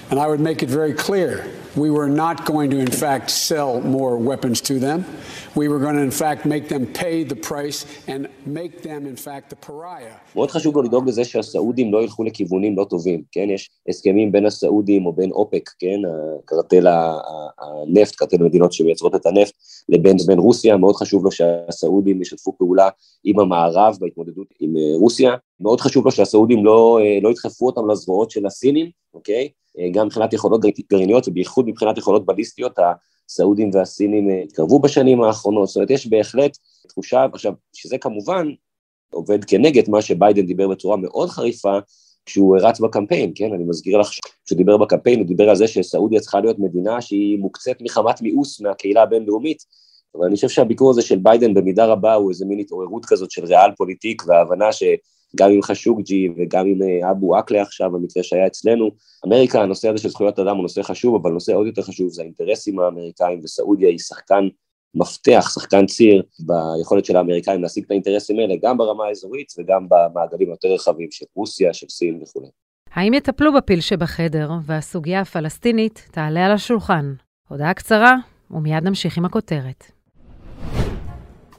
And 0.09 0.19
I 0.19 0.27
would 0.27 0.39
make 0.39 0.61
it 0.61 0.69
very 0.69 0.93
clear 0.93 1.31
we 1.75 1.89
were 1.89 2.09
not 2.09 2.45
going 2.45 2.71
to, 2.71 2.79
in 2.79 2.91
fact, 2.91 3.29
sell 3.29 3.81
more 3.81 4.17
weapons 4.17 4.61
to 4.61 4.79
them. 4.79 5.05
We 5.63 5.69
were 5.69 5.79
going 5.79 5.95
to, 5.95 6.05
in 6.11 6.17
fact, 6.23 6.45
make 6.45 6.67
them 6.67 6.85
pay 7.01 7.23
the 7.23 7.39
price 7.49 7.79
and 8.11 8.21
make 8.59 8.73
them, 8.87 9.01
in 9.11 9.15
fact, 9.15 9.49
the 9.49 9.67
pariah. 9.67 10.17
מאוד 10.35 10.51
חשוב 10.51 10.75
לו 10.75 10.81
לדאוג 10.81 11.07
לזה 11.07 11.25
שהסעודים 11.25 11.93
לא 11.93 12.03
ילכו 12.03 12.23
לכיוונים 12.23 12.77
לא 12.77 12.83
טובים, 12.89 13.23
כן? 13.31 13.49
יש 13.49 13.69
הסכמים 13.89 14.31
בין 14.31 14.45
הסעודים 14.45 15.05
או 15.05 15.13
בין 15.13 15.31
אופק, 15.31 15.69
כן? 15.79 15.99
קרטל 16.45 16.87
הנפט, 16.87 18.15
קרטל 18.15 18.43
מדינות 18.43 18.73
שמייצרות 18.73 19.15
את 19.15 19.25
הנפט, 19.25 19.53
לבין 19.89 20.17
בין 20.27 20.39
רוסיה, 20.39 20.77
מאוד 20.77 20.95
חשוב 20.95 21.25
לו 21.25 21.31
שהסעודים 21.31 22.21
ישתפו 22.21 22.57
פעולה 22.57 22.89
עם 23.23 23.39
המערב 23.39 23.97
בהתמודדות 23.99 24.47
עם 24.59 24.73
רוסיה. 24.99 25.35
מאוד 25.59 25.81
חשוב 25.81 26.05
לו 26.05 26.11
שהסעודים 26.11 26.65
לא, 26.65 26.99
לא 27.21 27.29
ידחפו 27.29 27.65
אותם 27.65 27.91
לזרועות 27.91 28.31
של 28.31 28.45
הסינים, 28.45 28.89
אוקיי? 29.13 29.49
גם 29.91 30.05
מבחינת 30.05 30.33
יכולות 30.33 30.61
גרעיניות 30.91 31.27
ובייחוד 31.27 31.67
מבחינת 31.67 31.97
יכולות 31.97 32.25
בליסטיות, 32.25 32.79
הסעודים 33.29 33.69
והסינים 33.73 34.29
אה, 34.29 34.41
התקרבו 34.43 34.79
בשנים 34.79 35.21
האחרונות, 35.21 35.67
זאת 35.67 35.75
אומרת 35.75 35.89
יש 35.89 36.07
בהחלט 36.07 36.57
תחושה, 36.87 37.25
עכשיו, 37.33 37.53
שזה 37.73 37.97
כמובן 37.97 38.47
עובד 39.13 39.45
כנגד 39.45 39.89
מה 39.89 40.01
שביידן 40.01 40.45
דיבר 40.45 40.67
בצורה 40.67 40.97
מאוד 40.97 41.29
חריפה 41.29 41.77
כשהוא 42.25 42.57
רץ 42.61 42.79
בקמפיין, 42.79 43.31
כן? 43.35 43.53
אני 43.53 43.63
מזכיר 43.63 43.97
לך 43.97 44.09
כשהוא 44.45 44.57
דיבר 44.57 44.77
בקמפיין, 44.77 45.19
הוא 45.19 45.27
דיבר 45.27 45.49
על 45.49 45.55
זה 45.55 45.67
שסעודיה 45.67 46.19
צריכה 46.19 46.39
להיות 46.39 46.59
מדינה 46.59 47.01
שהיא 47.01 47.39
מוקצת 47.39 47.75
מחמת 47.81 48.21
מיאוס 48.21 48.61
מהקהילה 48.61 49.03
הבינלאומית, 49.03 49.63
אבל 50.15 50.25
אני 50.25 50.35
חושב 50.35 50.49
שהביקור 50.49 50.89
הזה 50.89 51.01
של 51.01 51.17
ביידן 51.17 51.53
במידה 51.53 51.85
רבה 51.85 52.13
הוא 52.13 52.29
איזה 52.29 52.45
מין 52.45 52.59
התעוררות 52.59 53.05
כזאת 53.05 53.31
של 53.31 53.45
ריאל 53.45 53.71
פוליטיק 53.77 54.23
וההבנה 54.27 54.71
שגם 55.35 55.51
עם 55.51 55.61
חשוקג'י 55.61 56.29
וגם 56.37 56.65
עם 56.67 56.81
אה, 56.81 57.11
אבו 57.11 57.35
עקלה 57.35 57.61
עכשיו, 57.61 57.91
במקרה 57.91 58.23
שהיה 58.23 58.47
אצלנו, 58.47 58.91
אמריקה, 59.27 59.61
הנושא 59.61 59.89
הזה 59.89 59.97
של 59.97 60.09
זכויות 60.09 60.39
אדם 60.39 60.55
הוא 60.55 60.61
נושא 60.61 60.81
חשוב, 60.81 61.15
אבל 61.15 61.31
נושא 61.31 61.53
עוד 61.53 61.67
יותר 61.67 61.81
חשוב 61.81 62.09
זה 62.09 62.21
האינטרסים 62.21 62.79
האמריקאים, 62.79 63.41
וסעודיה 63.43 63.89
היא 63.89 63.99
שחקן 63.99 64.47
מפתח, 64.95 65.49
שחקן 65.53 65.85
ציר, 65.85 66.23
ביכולת 66.39 67.05
של 67.05 67.15
האמריקאים 67.15 67.61
להשיג 67.61 67.83
את 67.83 67.91
האינטרסים 67.91 68.39
האלה, 68.39 68.55
גם 68.61 68.77
ברמה 68.77 69.05
האזורית 69.05 69.53
וגם 69.57 69.87
במעגלים 69.89 70.49
היותר 70.49 70.67
רחבים 70.73 71.07
של 71.11 71.25
רוסיה, 71.35 71.73
של 71.73 71.87
סין 71.89 72.19
וכו'. 72.23 72.49
האם 72.93 73.13
יטפלו 73.13 73.53
בפיל 73.53 73.81
שבחדר, 73.81 74.49
והסוגיה 74.65 75.21
הפלסטינית 75.21 76.07
תעלה 76.11 76.45
על 76.45 76.51
השולחן? 76.51 77.13
הודעה 77.49 77.73
קצרה, 77.73 78.15
ומיד 78.51 78.83
נמשיך 78.83 79.17
עם 79.17 79.25
הכותרת. 79.25 79.94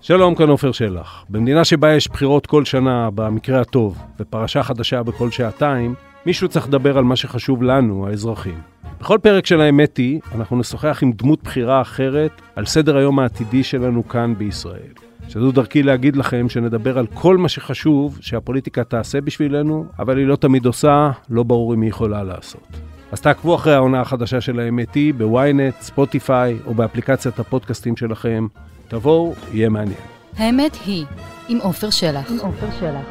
שלום, 0.06 0.34
כאן 0.34 0.48
עופר 0.48 0.72
שלח. 0.72 1.24
במדינה 1.28 1.64
שבה 1.64 1.92
יש 1.92 2.08
בחירות 2.08 2.46
כל 2.46 2.64
שנה, 2.64 3.10
במקרה 3.14 3.60
הטוב, 3.60 3.98
ופרשה 4.20 4.62
חדשה 4.62 5.02
בכל 5.02 5.30
שעתיים, 5.30 5.94
מישהו 6.26 6.48
צריך 6.48 6.68
לדבר 6.68 6.98
על 6.98 7.04
מה 7.04 7.16
שחשוב 7.16 7.62
לנו, 7.62 8.06
האזרחים. 8.06 8.58
בכל 9.00 9.18
פרק 9.22 9.46
של 9.46 9.60
האמת 9.60 9.96
היא, 9.96 10.20
אנחנו 10.34 10.58
נשוחח 10.58 11.02
עם 11.02 11.12
דמות 11.12 11.42
בחירה 11.42 11.80
אחרת 11.80 12.30
על 12.56 12.66
סדר 12.66 12.96
היום 12.96 13.18
העתידי 13.18 13.62
שלנו 13.62 14.08
כאן 14.08 14.34
בישראל. 14.38 14.92
שזו 15.28 15.52
דרכי 15.52 15.82
להגיד 15.82 16.16
לכם 16.16 16.48
שנדבר 16.48 16.98
על 16.98 17.06
כל 17.14 17.36
מה 17.36 17.48
שחשוב 17.48 18.18
שהפוליטיקה 18.20 18.84
תעשה 18.84 19.20
בשבילנו, 19.20 19.86
אבל 19.98 20.18
היא 20.18 20.26
לא 20.26 20.36
תמיד 20.36 20.66
עושה, 20.66 21.10
לא 21.30 21.42
ברור 21.42 21.74
אם 21.74 21.80
היא 21.80 21.90
יכולה 21.90 22.24
לעשות. 22.24 22.66
אז 23.12 23.20
תעקבו 23.20 23.54
אחרי 23.54 23.74
העונה 23.74 24.00
החדשה 24.00 24.40
של 24.40 24.60
האמת 24.60 24.94
היא 24.94 25.14
בוויינט, 25.14 25.74
ספוטיפיי 25.80 26.58
או 26.66 26.74
באפליקציית 26.74 27.38
הפודקאסטים 27.38 27.96
שלכם. 27.96 28.46
תבואו, 28.88 29.35
יהיה 29.53 29.68
מעניין. 29.68 29.99
האמת 30.37 30.77
היא, 30.87 31.05
עם 31.49 31.59
עופר 31.62 31.90
שלח. 31.90 32.31
עם 32.31 32.38
עופר 32.38 32.66
שלח. 32.81 33.07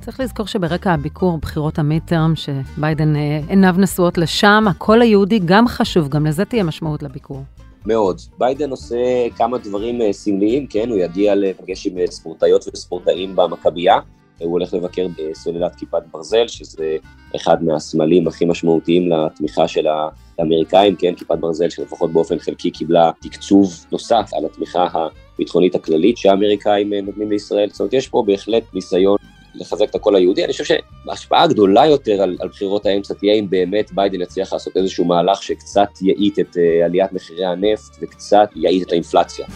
צריך 0.00 0.20
לזכור 0.20 0.46
שברקע 0.46 0.92
הביקור, 0.92 1.38
בחירות 1.38 1.78
המיטרם, 1.78 2.32
שביידן 2.36 3.16
אה, 3.16 3.40
עיניו 3.48 3.74
נשואות 3.78 4.18
לשם, 4.18 4.64
הקול 4.70 5.02
היהודי 5.02 5.40
גם 5.44 5.68
חשוב, 5.68 6.08
גם 6.08 6.26
לזה 6.26 6.44
תהיה 6.44 6.64
משמעות 6.64 7.02
לביקור. 7.02 7.42
מאוד. 7.86 8.20
ביידן 8.38 8.70
עושה 8.70 8.96
כמה 9.36 9.58
דברים 9.58 10.02
אה, 10.02 10.12
סמליים, 10.12 10.66
כן? 10.66 10.88
הוא 10.88 10.98
יגיע 10.98 11.34
לפגש 11.34 11.86
עם 11.86 11.98
אה, 11.98 12.06
ספורטאיות 12.06 12.64
וספורטאים 12.74 13.36
במכבייה. 13.36 14.00
הוא 14.40 14.52
הולך 14.52 14.74
לבקר 14.74 15.06
בסוללת 15.18 15.74
כיפת 15.74 16.02
ברזל, 16.12 16.48
שזה 16.48 16.96
אחד 17.36 17.64
מהסמלים 17.64 18.28
הכי 18.28 18.44
משמעותיים 18.44 19.12
לתמיכה 19.12 19.68
של 19.68 19.86
האמריקאים, 20.38 20.96
כן? 20.96 21.14
כיפת 21.14 21.38
ברזל 21.38 21.68
שלפחות 21.68 22.12
באופן 22.12 22.38
חלקי 22.38 22.70
קיבלה 22.70 23.10
תקצוב 23.20 23.86
נוסף 23.92 24.30
על 24.32 24.44
התמיכה 24.44 24.86
הביטחונית 25.34 25.74
הכללית 25.74 26.16
שהאמריקאים 26.16 26.94
נותנים 26.94 27.30
לישראל. 27.30 27.68
זאת 27.70 27.80
אומרת, 27.80 27.92
יש 27.92 28.08
פה 28.08 28.22
בהחלט 28.26 28.62
ניסיון 28.74 29.16
לחזק 29.54 29.90
את 29.90 29.94
הקול 29.94 30.16
היהודי. 30.16 30.44
אני 30.44 30.52
חושב 30.52 30.64
שההשפעה 30.64 31.42
הגדולה 31.42 31.86
יותר 31.86 32.22
על, 32.22 32.36
על 32.40 32.48
בחירות 32.48 32.86
האמצע 32.86 33.14
תהיה 33.14 33.34
אם 33.34 33.50
באמת 33.50 33.92
ביידן 33.92 34.20
יצליח 34.20 34.52
לעשות 34.52 34.76
איזשהו 34.76 35.04
מהלך 35.04 35.42
שקצת 35.42 35.88
יאיט 36.02 36.38
את 36.38 36.56
uh, 36.56 36.84
עליית 36.84 37.12
מחירי 37.12 37.44
הנפט 37.44 37.96
וקצת 38.02 38.48
יאיט 38.56 38.86
את 38.86 38.92
האינפלציה. 38.92 39.46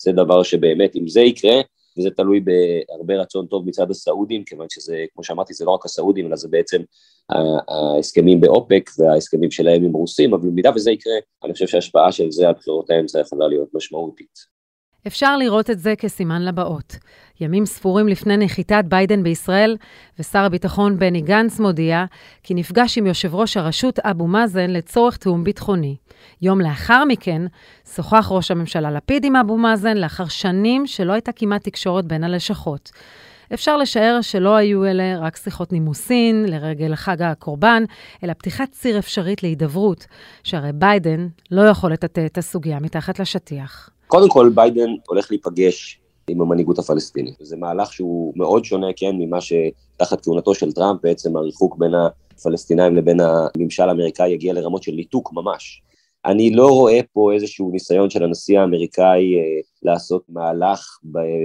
זה 0.00 0.12
דבר 0.12 0.42
שבאמת, 0.42 0.96
אם 0.96 1.08
זה 1.08 1.20
יקרה, 1.20 1.60
וזה 1.98 2.10
תלוי 2.10 2.40
בהרבה 2.40 3.14
רצון 3.14 3.46
טוב 3.46 3.68
מצד 3.68 3.90
הסעודים, 3.90 4.44
כיוון 4.44 4.66
שזה, 4.70 5.04
כמו 5.14 5.24
שאמרתי, 5.24 5.54
זה 5.54 5.64
לא 5.64 5.70
רק 5.70 5.84
הסעודים, 5.84 6.26
אלא 6.26 6.36
זה 6.36 6.48
בעצם 6.48 6.82
ההסכמים 7.68 8.40
באופק 8.40 8.90
וההסכמים 8.98 9.50
שלהם 9.50 9.84
עם 9.84 9.92
רוסים, 9.92 10.34
אבל 10.34 10.48
במידה 10.48 10.70
וזה 10.74 10.90
יקרה, 10.90 11.14
אני 11.44 11.52
חושב 11.52 11.66
שההשפעה 11.66 12.12
של 12.12 12.30
זה 12.30 12.48
על 12.48 12.54
בחירות 12.54 12.90
האמצע 12.90 13.20
יכולה 13.20 13.48
להיות 13.48 13.68
משמעותית. 13.74 14.55
אפשר 15.06 15.36
לראות 15.36 15.70
את 15.70 15.78
זה 15.78 15.94
כסימן 15.98 16.42
לבאות. 16.42 16.96
ימים 17.40 17.66
ספורים 17.66 18.08
לפני 18.08 18.36
נחיתת 18.36 18.84
ביידן 18.88 19.22
בישראל, 19.22 19.76
ושר 20.18 20.38
הביטחון 20.38 20.98
בני 20.98 21.20
גנץ 21.20 21.60
מודיע 21.60 22.04
כי 22.42 22.54
נפגש 22.54 22.98
עם 22.98 23.06
יושב 23.06 23.34
ראש 23.34 23.56
הרשות 23.56 23.98
אבו 23.98 24.26
מאזן 24.26 24.70
לצורך 24.70 25.16
תיאום 25.16 25.44
ביטחוני. 25.44 25.96
יום 26.42 26.60
לאחר 26.60 27.04
מכן, 27.04 27.42
שוחח 27.94 28.28
ראש 28.30 28.50
הממשלה 28.50 28.90
לפיד 28.90 29.24
עם 29.24 29.36
אבו 29.36 29.58
מאזן 29.58 29.96
לאחר 29.96 30.28
שנים 30.28 30.86
שלא 30.86 31.12
הייתה 31.12 31.32
כמעט 31.32 31.64
תקשורת 31.64 32.04
בין 32.04 32.24
הלשכות. 32.24 32.90
אפשר 33.54 33.76
לשער 33.76 34.20
שלא 34.20 34.56
היו 34.56 34.84
אלה 34.84 35.18
רק 35.18 35.36
שיחות 35.36 35.72
נימוסין 35.72 36.44
לרגל 36.48 36.94
חג 36.94 37.22
הקורבן, 37.22 37.82
אלא 38.24 38.32
פתיחת 38.32 38.70
ציר 38.70 38.98
אפשרית 38.98 39.42
להידברות, 39.42 40.06
שהרי 40.42 40.72
ביידן 40.74 41.28
לא 41.50 41.62
יכול 41.62 41.92
לטאטא 41.92 42.26
את 42.26 42.38
הסוגיה 42.38 42.80
מתחת 42.80 43.18
לשטיח. 43.18 43.90
קודם 44.06 44.28
כל, 44.28 44.50
ביידן 44.54 44.88
הולך 45.08 45.30
להיפגש 45.30 46.00
עם 46.30 46.40
המנהיגות 46.40 46.78
הפלסטינית. 46.78 47.34
זה 47.40 47.56
מהלך 47.56 47.92
שהוא 47.92 48.32
מאוד 48.36 48.64
שונה, 48.64 48.86
כן, 48.96 49.16
ממה 49.18 49.38
שתחת 49.40 50.24
כהונתו 50.24 50.54
של 50.54 50.72
טראמפ, 50.72 51.00
בעצם 51.02 51.36
הריחוק 51.36 51.76
בין 51.76 51.92
הפלסטינאים 51.94 52.96
לבין 52.96 53.20
הממשל 53.20 53.88
האמריקאי 53.88 54.28
הגיע 54.28 54.52
לרמות 54.52 54.82
של 54.82 54.92
ניתוק 54.92 55.32
ממש. 55.32 55.82
אני 56.24 56.50
לא 56.50 56.68
רואה 56.68 57.00
פה 57.12 57.32
איזשהו 57.32 57.70
ניסיון 57.70 58.10
של 58.10 58.24
הנשיא 58.24 58.60
האמריקאי 58.60 59.36
אה, 59.36 59.60
לעשות 59.82 60.22
מהלך 60.28 60.98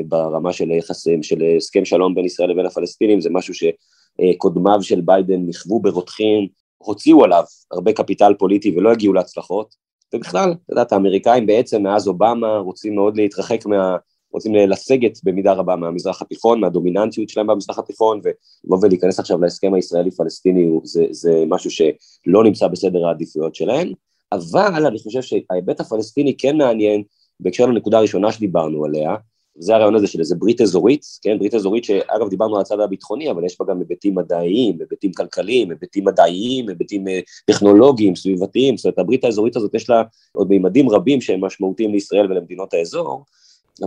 ברמה 0.05 0.53
של 0.53 0.71
יחסים, 0.71 1.23
של 1.23 1.43
הסכם 1.57 1.85
שלום 1.85 2.15
בין 2.15 2.25
ישראל 2.25 2.49
לבין 2.49 2.65
הפלסטינים, 2.65 3.21
זה 3.21 3.29
משהו 3.29 3.53
שקודמיו 3.53 4.83
של 4.83 5.01
ביידן 5.01 5.45
נכוו 5.47 5.79
ברותחין, 5.79 6.47
הוציאו 6.77 7.23
עליו 7.23 7.43
הרבה 7.71 7.93
קפיטל 7.93 8.33
פוליטי 8.39 8.77
ולא 8.77 8.91
הגיעו 8.91 9.13
להצלחות, 9.13 9.75
ובכלל, 10.13 10.51
את 10.51 10.69
יודעת, 10.69 10.91
האמריקאים 10.91 11.45
בעצם 11.45 11.83
מאז 11.83 12.07
אובמה 12.07 12.57
רוצים 12.57 12.95
מאוד 12.95 13.17
להתרחק 13.17 13.65
מה... 13.65 13.97
רוצים 14.33 14.55
לסגת 14.55 15.19
במידה 15.23 15.53
רבה 15.53 15.75
מהמזרח 15.75 16.21
התיכון, 16.21 16.59
מהדומיננטיות 16.59 17.29
שלהם 17.29 17.47
במזרח 17.47 17.79
התיכון, 17.79 18.21
ולבוא 18.23 18.79
ולהיכנס 18.81 19.19
עכשיו 19.19 19.41
להסכם 19.41 19.73
הישראלי-פלסטיני 19.73 20.69
זה, 20.83 21.05
זה 21.11 21.43
משהו 21.47 21.71
שלא 21.71 22.43
נמצא 22.43 22.67
בסדר 22.67 23.05
העדיפויות 23.05 23.55
שלהם, 23.55 23.91
אבל 24.31 24.85
אני 24.85 24.99
חושב 24.99 25.21
שההיבט 25.21 25.79
הפלסטיני 25.79 26.37
כן 26.37 26.57
מעניין 26.57 27.03
בהקשר 27.39 27.65
לנקודה 27.65 27.97
הראשונה 27.97 28.31
שדיברנו 28.31 28.85
עליה, 28.85 29.15
זה 29.55 29.75
הרעיון 29.75 29.95
הזה 29.95 30.07
של 30.07 30.19
איזה 30.19 30.35
ברית 30.35 30.61
אזורית, 30.61 31.05
כן, 31.21 31.39
ברית 31.39 31.53
אזורית 31.53 31.83
שאגב 31.83 32.29
דיברנו 32.29 32.55
על 32.55 32.61
הצד 32.61 32.79
הביטחוני, 32.79 33.31
אבל 33.31 33.45
יש 33.45 33.57
בה 33.59 33.65
גם 33.65 33.79
היבטים 33.79 34.15
מדעיים, 34.15 34.77
היבטים 34.79 35.11
כלכליים, 35.13 35.69
היבטים 35.69 36.05
מדעיים, 36.05 36.69
היבטים 36.69 37.07
אה, 37.07 37.19
טכנולוגיים, 37.45 38.15
סביבתיים, 38.15 38.77
זאת 38.77 38.85
אומרת 38.85 38.99
הברית 38.99 39.23
האזורית 39.23 39.55
הזאת 39.55 39.75
יש 39.75 39.89
לה 39.89 40.03
עוד 40.33 40.49
מימדים 40.49 40.89
רבים 40.89 41.21
שהם 41.21 41.45
משמעותיים 41.45 41.91
לישראל 41.91 42.31
ולמדינות 42.31 42.73
האזור, 42.73 43.23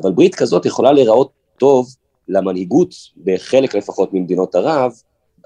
אבל 0.03 0.13
ברית 0.13 0.35
כזאת 0.35 0.67
יכולה 0.67 0.93
להיראות 0.93 1.31
טוב 1.59 1.87
למנהיגות 2.29 2.95
בחלק 3.25 3.75
לפחות 3.75 4.11
ממדינות 4.13 4.55
ערב, 4.55 4.93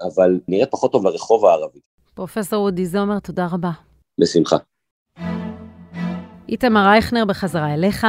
אבל 0.01 0.39
נראית 0.47 0.71
פחות 0.71 0.91
טוב 0.91 1.05
לרחוב 1.05 1.45
הערבי. 1.45 1.79
פרופסור 2.13 2.65
אודי 2.65 2.85
זומר, 2.85 3.19
תודה 3.19 3.47
רבה. 3.51 3.71
בשמחה. 4.21 4.57
איתמר 6.51 6.85
רייכנר, 6.85 7.25
בחזרה 7.25 7.73
אליך. 7.73 8.07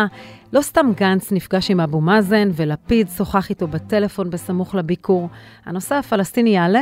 לא 0.52 0.60
סתם 0.60 0.90
גנץ 0.96 1.32
נפגש 1.32 1.70
עם 1.70 1.80
אבו 1.80 2.00
מאזן 2.00 2.48
ולפיד 2.56 3.08
שוחח 3.16 3.50
איתו 3.50 3.68
בטלפון 3.68 4.30
בסמוך 4.30 4.74
לביקור. 4.74 5.28
הנושא 5.66 5.94
הפלסטיני 5.94 6.50
יעלה? 6.50 6.80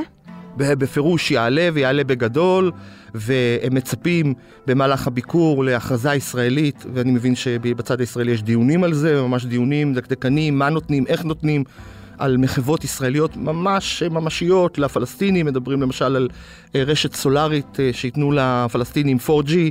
בפירוש 0.57 1.31
יעלה 1.31 1.69
ויעלה 1.73 2.05
בגדול, 2.05 2.73
והם 3.15 3.75
מצפים 3.75 4.35
במהלך 4.67 5.07
הביקור 5.07 5.65
להכרזה 5.65 6.15
ישראלית, 6.15 6.85
ואני 6.95 7.11
מבין 7.11 7.35
שבצד 7.35 8.01
הישראלי 8.01 8.33
יש 8.33 8.43
דיונים 8.43 8.85
על 8.85 8.95
זה, 8.95 9.23
ממש 9.23 9.45
דיונים 9.45 9.95
דקדקנים, 9.95 10.59
מה 10.59 10.69
נותנים, 10.69 11.07
איך 11.07 11.25
נותנים. 11.25 11.65
על 12.19 12.37
מחוות 12.37 12.85
ישראליות 12.85 13.37
ממש 13.37 14.03
ממשיות 14.03 14.79
לפלסטינים, 14.79 15.47
מדברים 15.47 15.83
למשל 15.83 16.17
על 16.17 16.29
אה, 16.75 16.83
רשת 16.83 17.15
סולארית 17.15 17.81
אה, 17.81 17.91
שייתנו 17.93 18.33
לפלסטינים 18.33 19.17
4G, 19.27 19.31
אה, 19.31 19.69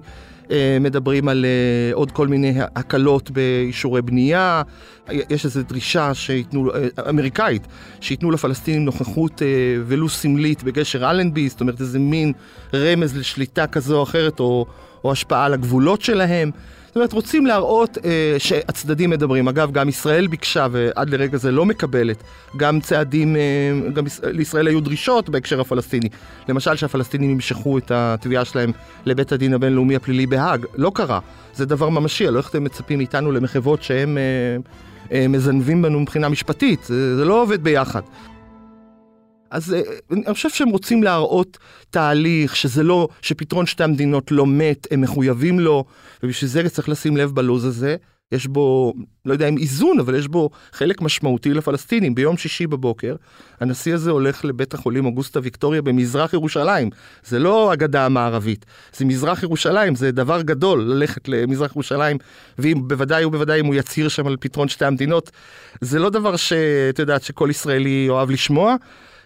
מדברים 0.79 1.27
על 1.27 1.45
אה, 1.45 1.93
עוד 1.93 2.11
כל 2.11 2.27
מיני 2.27 2.53
הקלות 2.75 3.31
באישורי 3.31 4.01
בנייה, 4.01 4.61
יש 5.09 5.45
איזו 5.45 5.61
דרישה 5.63 6.13
שייתנו, 6.13 6.71
אה, 6.75 7.09
אמריקאית, 7.09 7.67
שייתנו 8.01 8.31
לפלסטינים 8.31 8.85
נוכחות 8.85 9.41
ולו 9.85 10.09
סמלית 10.09 10.63
בגשר 10.63 11.09
אלנבי, 11.09 11.49
זאת 11.49 11.61
אומרת 11.61 11.81
איזה 11.81 11.99
מין 11.99 12.33
רמז 12.73 13.17
לשליטה 13.17 13.67
כזו 13.67 13.97
או 13.97 14.03
אחרת, 14.03 14.39
או, 14.39 14.65
או 15.03 15.11
השפעה 15.11 15.45
על 15.45 15.53
הגבולות 15.53 16.01
שלהם. 16.01 16.51
זאת 16.97 16.99
אומרת, 17.01 17.13
רוצים 17.13 17.45
להראות 17.45 17.97
אה, 18.05 18.35
שהצדדים 18.37 19.09
מדברים. 19.09 19.47
אגב, 19.47 19.71
גם 19.71 19.89
ישראל 19.89 20.27
ביקשה, 20.27 20.67
ועד 20.71 21.09
לרגע 21.09 21.37
זה 21.37 21.51
לא 21.51 21.65
מקבלת, 21.65 22.23
גם 22.57 22.79
צעדים, 22.79 23.35
אה, 23.35 23.89
גם 23.93 24.05
לישראל 24.23 24.67
היו 24.67 24.81
דרישות 24.81 25.29
בהקשר 25.29 25.61
הפלסטיני. 25.61 26.09
למשל, 26.49 26.75
שהפלסטינים 26.75 27.31
ימשכו 27.31 27.77
את 27.77 27.91
התביעה 27.91 28.45
שלהם 28.45 28.71
לבית 29.05 29.31
הדין 29.31 29.53
הבינלאומי 29.53 29.95
הפלילי 29.95 30.25
בהאג. 30.25 30.65
לא 30.75 30.91
קרה. 30.95 31.19
זה 31.53 31.65
דבר 31.65 31.89
ממשי, 31.89 32.27
לא 32.27 32.37
איך 32.37 32.49
אתם 32.49 32.63
מצפים 32.63 32.97
מאיתנו 32.97 33.31
למחוות 33.31 33.83
שהם 33.83 34.17
אה, 34.17 34.23
אה, 35.11 35.27
מזנבים 35.27 35.81
בנו 35.81 35.99
מבחינה 35.99 36.29
משפטית. 36.29 36.83
זה, 36.83 37.15
זה 37.17 37.25
לא 37.25 37.41
עובד 37.41 37.63
ביחד. 37.63 38.01
אז 39.51 39.73
אה, 39.73 39.81
אני 40.11 40.33
חושב 40.33 40.49
שהם 40.49 40.69
רוצים 40.69 41.03
להראות 41.03 41.57
תהליך, 41.89 42.55
שזה 42.55 42.83
לא, 42.83 43.07
שפתרון 43.21 43.65
שתי 43.65 43.83
המדינות 43.83 44.31
לא 44.31 44.47
מת, 44.47 44.87
הם 44.91 45.01
מחויבים 45.01 45.59
לו, 45.59 45.85
ובשביל 46.23 46.49
זה 46.49 46.69
צריך 46.69 46.89
לשים 46.89 47.17
לב 47.17 47.31
בלו"ז 47.31 47.65
הזה. 47.65 47.95
יש 48.31 48.47
בו, 48.47 48.93
לא 49.25 49.33
יודע 49.33 49.47
אם 49.47 49.57
איזון, 49.57 49.99
אבל 49.99 50.15
יש 50.15 50.27
בו 50.27 50.49
חלק 50.71 51.01
משמעותי 51.01 51.53
לפלסטינים. 51.53 52.15
ביום 52.15 52.37
שישי 52.37 52.67
בבוקר, 52.67 53.15
הנשיא 53.59 53.93
הזה 53.93 54.11
הולך 54.11 54.45
לבית 54.45 54.73
החולים 54.73 55.05
אוגוסטה 55.05 55.39
ויקטוריה 55.43 55.81
במזרח 55.81 56.33
ירושלים. 56.33 56.89
זה 57.23 57.39
לא 57.39 57.71
הגדה 57.71 58.05
המערבית, 58.05 58.65
זה 58.93 59.05
מזרח 59.05 59.43
ירושלים, 59.43 59.95
זה 59.95 60.11
דבר 60.11 60.41
גדול 60.41 60.81
ללכת 60.81 61.27
למזרח 61.27 61.71
ירושלים, 61.71 62.17
ואם 62.59 62.87
בוודאי 62.87 63.25
ובוודאי 63.25 63.59
אם 63.59 63.65
הוא 63.65 63.75
יצהיר 63.75 64.07
שם 64.07 64.27
על 64.27 64.37
פתרון 64.39 64.67
שתי 64.67 64.85
המדינות, 64.85 65.31
זה 65.81 65.99
לא 65.99 66.09
דבר 66.09 66.35
שאת 66.35 66.99
יודעת 66.99 67.23
שכל 67.23 67.47
ישראלי 67.51 68.05
יאהב 68.07 68.31
לשמוע. 68.31 68.75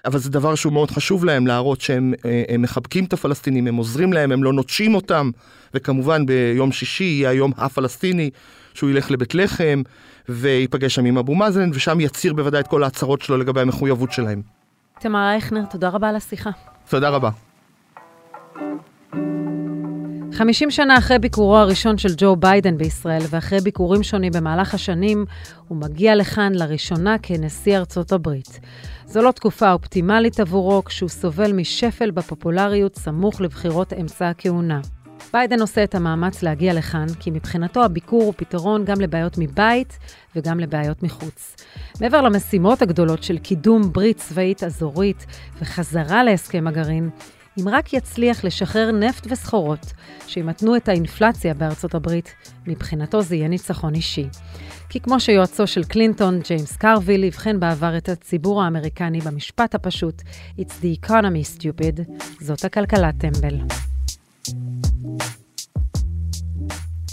אבל 0.06 0.20
זה 0.20 0.30
דבר 0.30 0.56
שהוא 0.56 0.74
מאוד 0.74 0.92
חשוב 0.92 1.26
להם, 1.26 1.48
להראות 1.48 1.82
שהם 1.82 2.14
אה, 2.26 2.58
מחבקים 2.60 3.06
את 3.06 3.14
הפלסטינים, 3.14 3.68
הם 3.68 3.76
עוזרים 3.76 4.14
להם, 4.14 4.32
הם 4.32 4.44
לא 4.44 4.54
נוטשים 4.54 4.96
אותם, 4.96 5.32
וכמובן 5.74 6.26
ביום 6.26 6.72
שישי 6.72 7.04
יהיה 7.04 7.30
היום 7.30 7.52
הפלסטיני, 7.58 8.30
שהוא 8.74 8.90
ילך 8.90 9.12
לבית 9.12 9.36
לחם, 9.36 9.82
וייפגש 10.30 10.96
שם 10.96 11.06
עם 11.06 11.18
אבו 11.18 11.36
מאזן, 11.36 11.70
ושם 11.74 12.00
יצהיר 12.00 12.34
בוודאי 12.34 12.60
את 12.60 12.68
כל 12.68 12.84
ההצהרות 12.84 13.22
שלו 13.22 13.38
לגבי 13.38 13.62
המחויבות 13.62 14.12
שלהם. 14.12 14.42
תמר 15.00 15.30
אייכנר, 15.32 15.66
תודה 15.66 15.90
רבה 15.90 16.10
על 16.10 16.16
השיחה. 16.16 16.50
תודה 16.90 17.10
רבה. 17.10 17.30
50 20.34 20.72
שנה 20.72 20.98
אחרי 20.98 21.20
ביקורו 21.20 21.58
הראשון 21.58 21.98
של 21.98 22.10
ג'ו 22.18 22.36
ביידן 22.36 22.78
בישראל, 22.78 23.22
ואחרי 23.30 23.60
ביקורים 23.60 24.04
שונים 24.04 24.32
במהלך 24.32 24.74
השנים, 24.74 25.26
הוא 25.68 25.78
מגיע 25.78 26.16
לכאן 26.16 26.52
לראשונה 26.56 27.16
כנשיא 27.24 27.78
ארצות 27.78 28.12
הברית. 28.12 28.60
זו 29.12 29.22
לא 29.22 29.32
תקופה 29.32 29.72
אופטימלית 29.72 30.40
עבורו, 30.40 30.84
כשהוא 30.84 31.10
סובל 31.10 31.54
משפל 31.54 32.12
בפופולריות 32.12 32.96
סמוך 32.96 33.42
לבחירות 33.42 33.94
אמצע 33.94 34.30
הכהונה. 34.30 34.82
ביידן 35.34 35.62
עושה 35.62 35.84
את 35.84 35.96
המאמץ 35.96 36.44
להגיע 36.44 36.74
לכאן, 36.74 37.06
כי 37.20 37.32
מבחינתו 37.32 37.84
הביקור 37.84 38.24
הוא 38.24 38.34
פתרון 38.38 38.86
גם 38.86 39.02
לבעיות 39.02 39.38
מבית 39.38 40.00
וגם 40.36 40.60
לבעיות 40.60 41.04
מחוץ. 41.04 41.56
מעבר 42.02 42.22
למשימות 42.22 42.82
הגדולות 42.82 43.24
של 43.24 43.38
קידום 43.38 43.94
ברית 43.94 44.18
צבאית 44.18 44.64
אזורית 44.64 45.26
וחזרה 45.62 46.24
להסכם 46.24 46.68
הגרעין, 46.68 47.10
אם 47.60 47.68
רק 47.68 47.94
יצליח 47.94 48.44
לשחרר 48.44 48.92
נפט 48.92 49.28
וסחורות 49.30 49.94
שימתנו 50.28 50.76
את 50.76 50.90
האינפלציה 50.90 51.54
בארצות 51.54 51.96
הברית, 51.96 52.34
מבחינתו 52.68 53.22
זה 53.22 53.36
יהיה 53.36 53.48
ניצחון 53.48 53.96
אישי. 53.96 54.28
כי 54.90 55.00
כמו 55.00 55.20
שיועצו 55.20 55.68
של 55.68 55.84
קלינטון, 55.84 56.40
ג'יימס 56.40 56.78
קרוויל, 56.78 57.26
אבחן 57.26 57.60
בעבר 57.60 57.98
את 57.98 58.10
הציבור 58.10 58.64
האמריקני 58.64 59.22
במשפט 59.22 59.76
הפשוט 59.76 60.22
It's 60.60 60.74
the 60.82 61.06
economy 61.06 61.60
stupid, 61.60 62.24
זאת 62.40 62.66
הכלכלה 62.66 63.12
טמבל. 63.12 63.58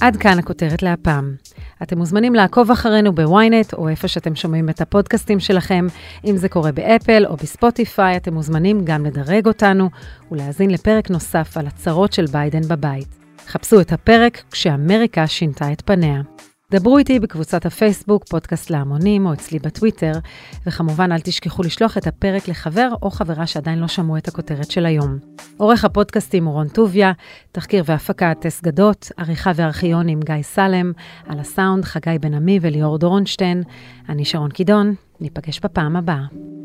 עד 0.00 0.16
כאן 0.16 0.38
הכותרת 0.38 0.82
להפעם. 0.82 1.36
אתם 1.82 1.98
מוזמנים 1.98 2.34
לעקוב 2.34 2.70
אחרינו 2.70 3.14
בוויינט, 3.14 3.74
או 3.74 3.88
איפה 3.88 4.08
שאתם 4.08 4.34
שומעים 4.34 4.68
את 4.68 4.80
הפודקאסטים 4.80 5.40
שלכם. 5.40 5.86
אם 6.24 6.36
זה 6.36 6.48
קורה 6.48 6.72
באפל 6.72 7.26
או 7.26 7.36
בספוטיפיי, 7.36 8.16
אתם 8.16 8.34
מוזמנים 8.34 8.80
גם 8.84 9.06
לדרג 9.06 9.46
אותנו 9.46 9.90
ולהאזין 10.32 10.70
לפרק 10.70 11.10
נוסף 11.10 11.56
על 11.56 11.66
הצרות 11.66 12.12
של 12.12 12.26
ביידן 12.26 12.62
בבית. 12.68 13.08
חפשו 13.46 13.80
את 13.80 13.92
הפרק 13.92 14.42
כשאמריקה 14.50 15.26
שינתה 15.26 15.72
את 15.72 15.82
פניה. 15.84 16.20
דברו 16.72 16.98
איתי 16.98 17.20
בקבוצת 17.20 17.66
הפייסבוק, 17.66 18.24
פודקאסט 18.24 18.70
להמונים, 18.70 19.26
או 19.26 19.32
אצלי 19.32 19.58
בטוויטר, 19.58 20.12
וכמובן 20.66 21.12
אל 21.12 21.20
תשכחו 21.20 21.62
לשלוח 21.62 21.98
את 21.98 22.06
הפרק 22.06 22.48
לחבר 22.48 22.88
או 23.02 23.10
חברה 23.10 23.46
שעדיין 23.46 23.78
לא 23.78 23.88
שמעו 23.88 24.16
את 24.16 24.28
הכותרת 24.28 24.70
של 24.70 24.86
היום. 24.86 25.18
עורך 25.56 25.84
הפודקאסטים 25.84 26.44
הוא 26.44 26.54
רון 26.54 26.68
טוביה, 26.68 27.12
תחקיר 27.52 27.84
והפקה 27.86 28.32
טס 28.34 28.62
גדות, 28.62 29.12
עריכה 29.16 29.52
וארכיון 29.54 30.08
עם 30.08 30.20
גיא 30.20 30.42
סלם, 30.42 30.92
על 31.26 31.40
הסאונד 31.40 31.84
חגי 31.84 32.18
בן 32.20 32.34
עמי 32.34 32.58
וליאור 32.62 32.98
דורנשטיין. 32.98 33.62
אני 34.08 34.24
שרון 34.24 34.50
קידון, 34.50 34.94
ניפגש 35.20 35.60
בפעם 35.60 35.96
הבאה. 35.96 36.57